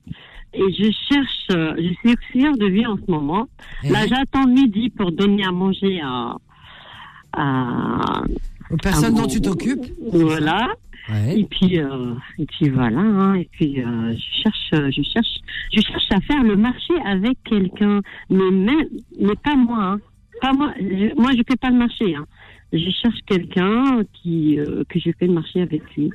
[0.56, 3.48] Et je cherche, euh, je suis auxiliaire de vie en ce moment.
[3.84, 6.36] Là, j'attends midi pour donner à manger à,
[7.32, 8.22] à
[8.70, 9.86] Aux personnes à dont tu t'occupes.
[10.12, 10.68] Voilà.
[11.10, 11.40] Ouais.
[11.40, 12.98] Et puis, euh, et puis voilà.
[13.00, 13.34] hein.
[13.34, 15.34] Et puis, euh, je cherche, je cherche,
[15.74, 18.00] je cherche à faire le marché avec quelqu'un,
[18.30, 18.86] mais même,
[19.20, 19.78] mais pas moi.
[19.82, 20.00] hein.
[20.40, 20.72] Pas moi.
[20.80, 22.14] Je- moi, je fais pas le marché.
[22.14, 22.24] Hein.
[22.72, 26.10] Je cherche quelqu'un qui euh, que je fais le marché avec lui.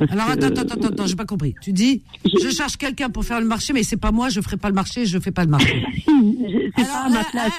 [0.00, 1.52] Parce Alors que- attends, attends, attends, attends, j'ai pas compris.
[1.62, 1.94] Tu dis,
[2.42, 4.74] je cherche quelqu'un pour faire le marché, mais c'est pas moi, je ferai pas le
[4.82, 5.74] marché, je fais pas le marché.
[6.76, 7.52] c'est pas à ma place.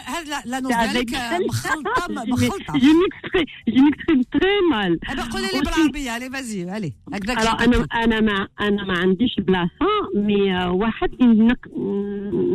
[0.45, 1.45] l'annonce C'est avec ديالك elle.
[1.47, 2.74] مخلطة- Je مخلطة.
[2.86, 4.91] je m'exprime, je m'exprime très mal.
[5.11, 6.93] Eh ben, قولي لي Aussi- بالعربية, allez, vas-y, allez.
[7.13, 7.95] هكذاك Alors, j'ai أنا compris.
[8.03, 9.70] أنا ما أنا ما عنديش بلاصة
[10.15, 11.68] مي آه، واحد نك-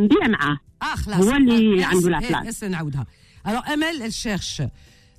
[0.02, 1.16] نبيع معاه Ah, خلاص.
[1.16, 3.06] هو اللي Ah, عنده لا eh, بلاص laisse نعاودها.
[3.48, 4.62] Alors, Amel, elle cherche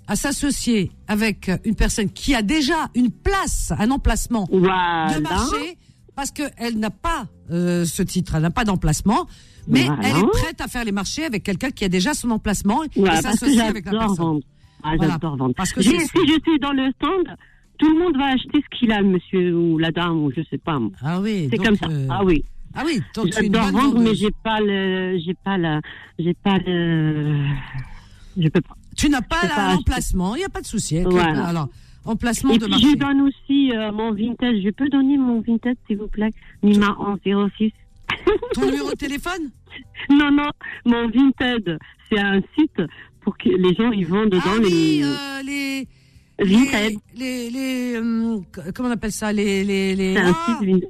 [0.09, 5.13] à s'associer avec une personne qui a déjà une place, un emplacement Voilà.
[5.15, 5.77] de marché,
[6.17, 9.27] parce qu'elle n'a pas euh, ce titre, elle n'a pas d'emplacement,
[9.69, 10.03] mais Voilà.
[10.05, 12.89] elle est prête à faire les marchés avec quelqu'un qui a déjà son emplacement et
[12.97, 14.25] Voilà, parce que s'associe avec la j'adore personne.
[14.27, 14.41] vendre.
[14.83, 14.93] Ah.
[15.01, 15.55] J'adore vendre.
[15.55, 17.37] Parce que si je suis dans le stand,
[17.79, 20.59] tout le monde va acheter ce qu'il a, monsieur ou la dame, ou je sais
[20.59, 20.79] pas.
[20.79, 20.91] moi.
[21.03, 21.49] Ah oui.
[21.51, 21.87] C'est comme ça.
[21.91, 22.45] euh, Ah oui.
[22.75, 25.81] Ah oui, donc J'adore vendre, mais j'ai pas le, j'ai pas la,
[26.19, 27.45] j'ai pas le,
[28.37, 28.75] je peux pas.
[28.99, 29.43] Tu n'as pas
[29.75, 31.01] l'emplacement, il n'y a pas de souci.
[31.03, 31.47] Voilà.
[31.47, 31.69] Alors,
[32.05, 32.89] emplacement Et de marché.
[32.91, 34.57] je donne aussi euh, mon vintage.
[34.65, 36.31] Je peux donner mon vintage, s'il vous plaît?
[36.65, 37.73] Nima 1106.
[38.55, 39.51] Ton numéro de téléphone?
[40.11, 40.51] Non, non,
[40.85, 41.79] mon vintage,
[42.11, 42.83] c'est un site
[43.21, 45.89] pour que les gens ils vendent dedans Ah oui, les euh, les.
[46.41, 46.99] Les.
[47.17, 49.33] les, les, c- comment on appelle ça?
[49.33, 49.63] Les.
[49.65, 50.85] les, les C'est un ah, site.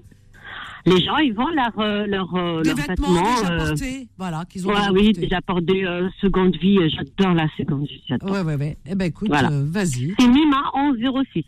[0.88, 3.40] Les gens, ils vendent leur, euh, leur, euh, Des leurs vêtements vêtements.
[3.40, 4.08] déjà euh, portés.
[4.16, 5.20] Voilà, qu'ils ont ouais, déjà oui, portés.
[5.20, 5.84] déjà portés
[6.20, 6.78] seconde vie.
[6.90, 8.02] J'adore la seconde vie.
[8.08, 8.30] j'adore.
[8.30, 8.76] Ouais, ouais, ouais.
[8.86, 9.50] Eh ben écoute, Voilà.
[9.52, 10.14] vas-y.
[10.18, 11.44] C'est Mima 1106.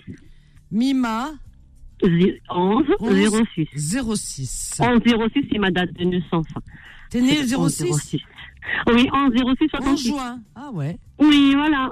[0.71, 1.31] Mima
[2.51, 2.85] 11
[3.55, 3.69] 06.
[3.77, 4.81] 06.
[4.81, 6.47] 11 06, c'est ma date de naissance.
[7.11, 8.21] T'es né C'est le 11 06 06.
[8.89, 9.43] Oui, 11 06
[9.75, 10.09] En 66.
[10.09, 10.41] juin.
[10.55, 10.99] Ah ouais.
[11.19, 11.91] Oui, voilà.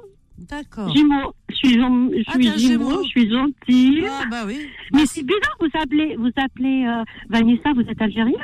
[0.48, 0.94] D'accord.
[0.94, 1.34] Jumeaux.
[1.50, 3.02] Je suis, je Ah, suis Gémeaux.
[3.02, 4.04] je suis gentille.
[4.08, 4.68] Ah bah oui.
[4.92, 8.34] Mais c'est bizarre, vous appelez, vous appelez euh, Vanessa, vous êtes algérienne?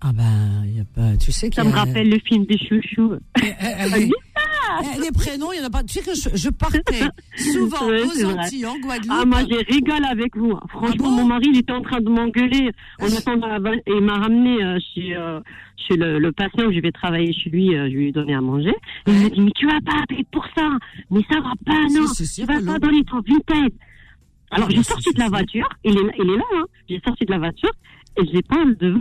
[0.00, 1.16] Ah ben, y a pas.
[1.16, 3.14] Tu sais qu'il Ça me rappelle le film des chouchous.
[5.00, 5.82] Les prénoms, il y en a pas.
[5.84, 6.82] Tu sais que je, je partais
[7.36, 8.64] souvent Ouais, aux vrai.
[8.66, 9.10] En Guadeloupe.
[9.10, 10.54] Ah, moi, j'ai rigole avec vous.
[10.70, 12.70] Franchement, mon mari, il était en train de m'engueuler
[13.00, 15.40] en attendant la van- et il m'a ramené euh, chez, euh,
[15.76, 18.34] chez le, le patient où je vais travailler chez lui, euh, je lui ai donné
[18.34, 18.74] à manger.
[19.06, 20.68] Il m'a dit, mais tu vas pas payer pour ça.
[21.10, 22.06] Mais ça va pas, non.
[22.08, 23.70] Si, si, si, tu vas pas donner ton vintage.
[24.50, 25.68] Alors, Ah, j'ai sorti de la voiture.
[25.84, 26.64] Il est, il est là, hein.
[26.88, 27.70] J'ai sorti de la voiture
[28.18, 28.72] et j'ai pas de.
[28.92, 28.98] de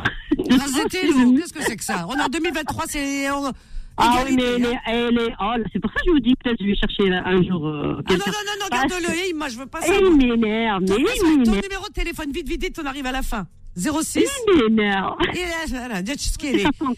[0.52, 0.88] Ah.
[0.90, 3.30] Qu'est-ce que c'est que ça On est en 2023, c'est.
[3.32, 3.52] on-
[3.98, 6.36] Ah oui, mais elle est, elle est, oh, c'est pour ça que je vous dis,
[6.36, 7.66] peut-être je vais chercher un jour.
[7.66, 9.38] Euh, Ah non, non, non, non, garde-le.
[9.38, 9.94] moi, je veux pas ça.
[9.98, 11.62] Il m'énerve, mais Ton, il ton m'énerve.
[11.64, 13.48] numéro de téléphone, vite, vite, vite, on arrive à la fin.
[13.78, 14.26] 06.
[14.48, 15.16] Il m'énerve.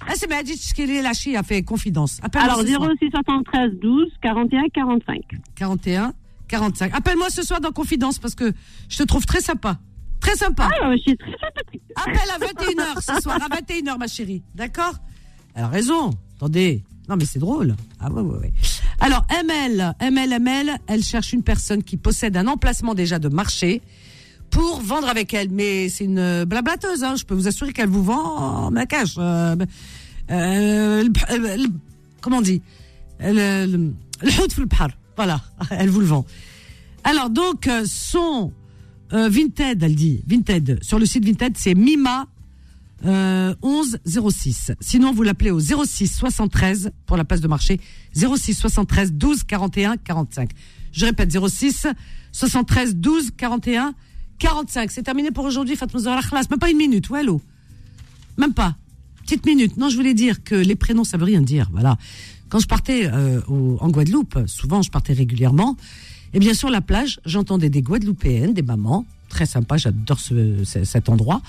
[0.08, 0.28] Ah, c'est
[0.74, 2.20] qu'il est lâché, a fait confidence.
[2.36, 2.90] Alors, ce soir.
[3.00, 5.22] 06 73 12 41 45.
[5.56, 6.14] 41,
[6.48, 6.96] 45.
[6.96, 8.52] Appelle-moi ce soir dans confidence parce que
[8.90, 9.78] je te trouve très sympa.
[10.20, 10.70] Très sympa.
[10.82, 11.82] Ah, je suis très sympathique.
[11.96, 14.44] Appelle à 21h ce soir, à 21h, ma chérie.
[14.56, 14.94] D'accord
[15.56, 16.12] Elle a raison.
[16.36, 16.84] Attendez.
[17.10, 17.76] Non, mais c'est drôle.
[18.00, 18.54] Ah, ouais, ouais, ouais.
[19.00, 23.82] Alors, ML, ML, ML, elle cherche une personne qui possède un emplacement déjà de marché
[24.50, 25.50] pour vendre avec elle.
[25.50, 27.16] Mais c'est une blablateuse, hein.
[27.16, 29.16] Je peux vous assurer qu'elle vous vend en macache.
[29.18, 29.56] Euh,
[30.32, 31.70] euh, le-
[32.22, 32.62] comment on dit
[33.22, 33.92] Le.
[35.16, 35.42] Voilà,
[35.72, 36.26] elle vous le vend.
[37.04, 38.52] Alors, donc, euh, son
[39.14, 42.28] euh, Vinted, elle dit, Vinted, sur le site Vinted, c'est Mima
[43.06, 44.00] euh, 11
[44.30, 44.72] 06.
[44.80, 47.80] Sinon, vous l'appelez au 06 73 pour la place de marché,
[48.14, 50.50] 06 73 12 41 45.
[50.92, 51.88] Je répète, 06
[52.32, 53.94] 73 12 41
[54.40, 54.92] 45.
[54.92, 56.22] C'est terminé pour aujourd'hui, Fatma Zahra.
[56.50, 57.42] Même pas une minute, ouais, allô?
[58.38, 58.76] Même pas.
[59.24, 59.78] Petite minute.
[59.78, 61.70] Non, je voulais dire que les prénoms, ça veut rien dire.
[61.72, 61.98] Voilà.
[62.50, 65.76] Quand je partais euh, au- en Guadeloupe, souvent je partais régulièrement,
[66.34, 70.84] et bien sur la plage, j'entendais des Guadeloupéennes, des mamans, très sympas, j'adore ce, ce-
[70.84, 71.42] cet endroit,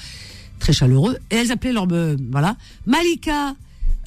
[0.59, 2.57] très chaleureux, et elles appelaient leur, euh, voilà,
[2.87, 3.55] Malika,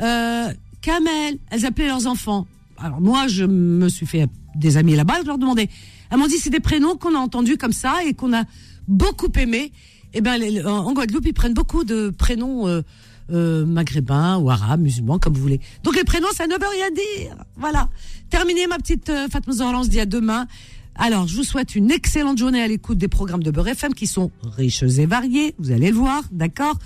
[0.02, 0.52] euh,
[0.82, 2.48] Kamel, elles appelaient leurs enfants.
[2.78, 5.70] Alors moi, je me suis fait des amis là-bas, je leur demandais.
[6.10, 8.44] Elles m'ont dit c'est des prénoms qu'on a entendus comme ça et qu'on a
[8.88, 9.72] beaucoup aimé.
[10.14, 12.82] Et ben les- en Guadeloupe, ils prennent beaucoup de prénoms euh,
[13.32, 15.60] euh, maghrébins ou arabes, musulmans, comme vous voulez.
[15.84, 17.36] Donc les prénoms, ça ne veut rien dire.
[17.58, 17.90] Voilà.
[18.30, 20.48] Terminé ma petite euh, Fatma Zahra, on se dit à demain.
[20.96, 24.08] Alors, je vous souhaite une excellente journée à l'écoute des programmes de Beurre FM qui
[24.08, 25.56] sont riches et variés.
[25.58, 26.78] Vous allez le voir, d'accord?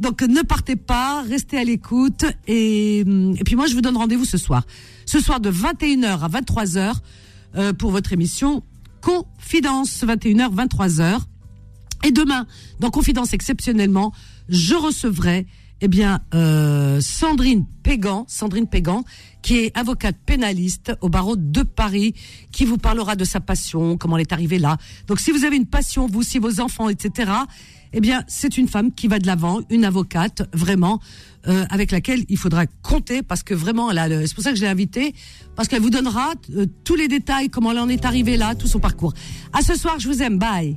[0.00, 2.24] Donc, ne partez pas, restez à l'écoute.
[2.48, 4.64] Et, hum, et puis moi, je vous donne rendez-vous ce soir.
[5.06, 6.94] Ce soir de 21h à 23h
[7.56, 8.62] euh, pour votre émission
[9.00, 11.20] Confidence, 21h, 23h.
[12.04, 12.46] Et demain,
[12.80, 14.12] dans Confidence exceptionnellement,
[14.48, 15.46] je recevrai
[15.82, 18.68] eh bien euh, Sandrine Pégan, Sandrine
[19.42, 22.14] qui est avocate pénaliste au barreau de Paris,
[22.52, 24.78] qui vous parlera de sa passion, comment elle est arrivée là.
[25.08, 27.32] Donc si vous avez une passion, vous, si vos enfants, etc.
[27.92, 31.00] Eh bien, c'est une femme qui va de l'avant, une avocate vraiment
[31.46, 34.68] euh, avec laquelle il faudra compter parce que vraiment, c'est pour ça que je l'ai
[34.68, 35.14] invitée
[35.56, 38.68] parce qu'elle vous donnera euh, tous les détails, comment elle en est arrivée là, tout
[38.68, 39.12] son parcours.
[39.52, 40.76] À ce soir, je vous aime, bye.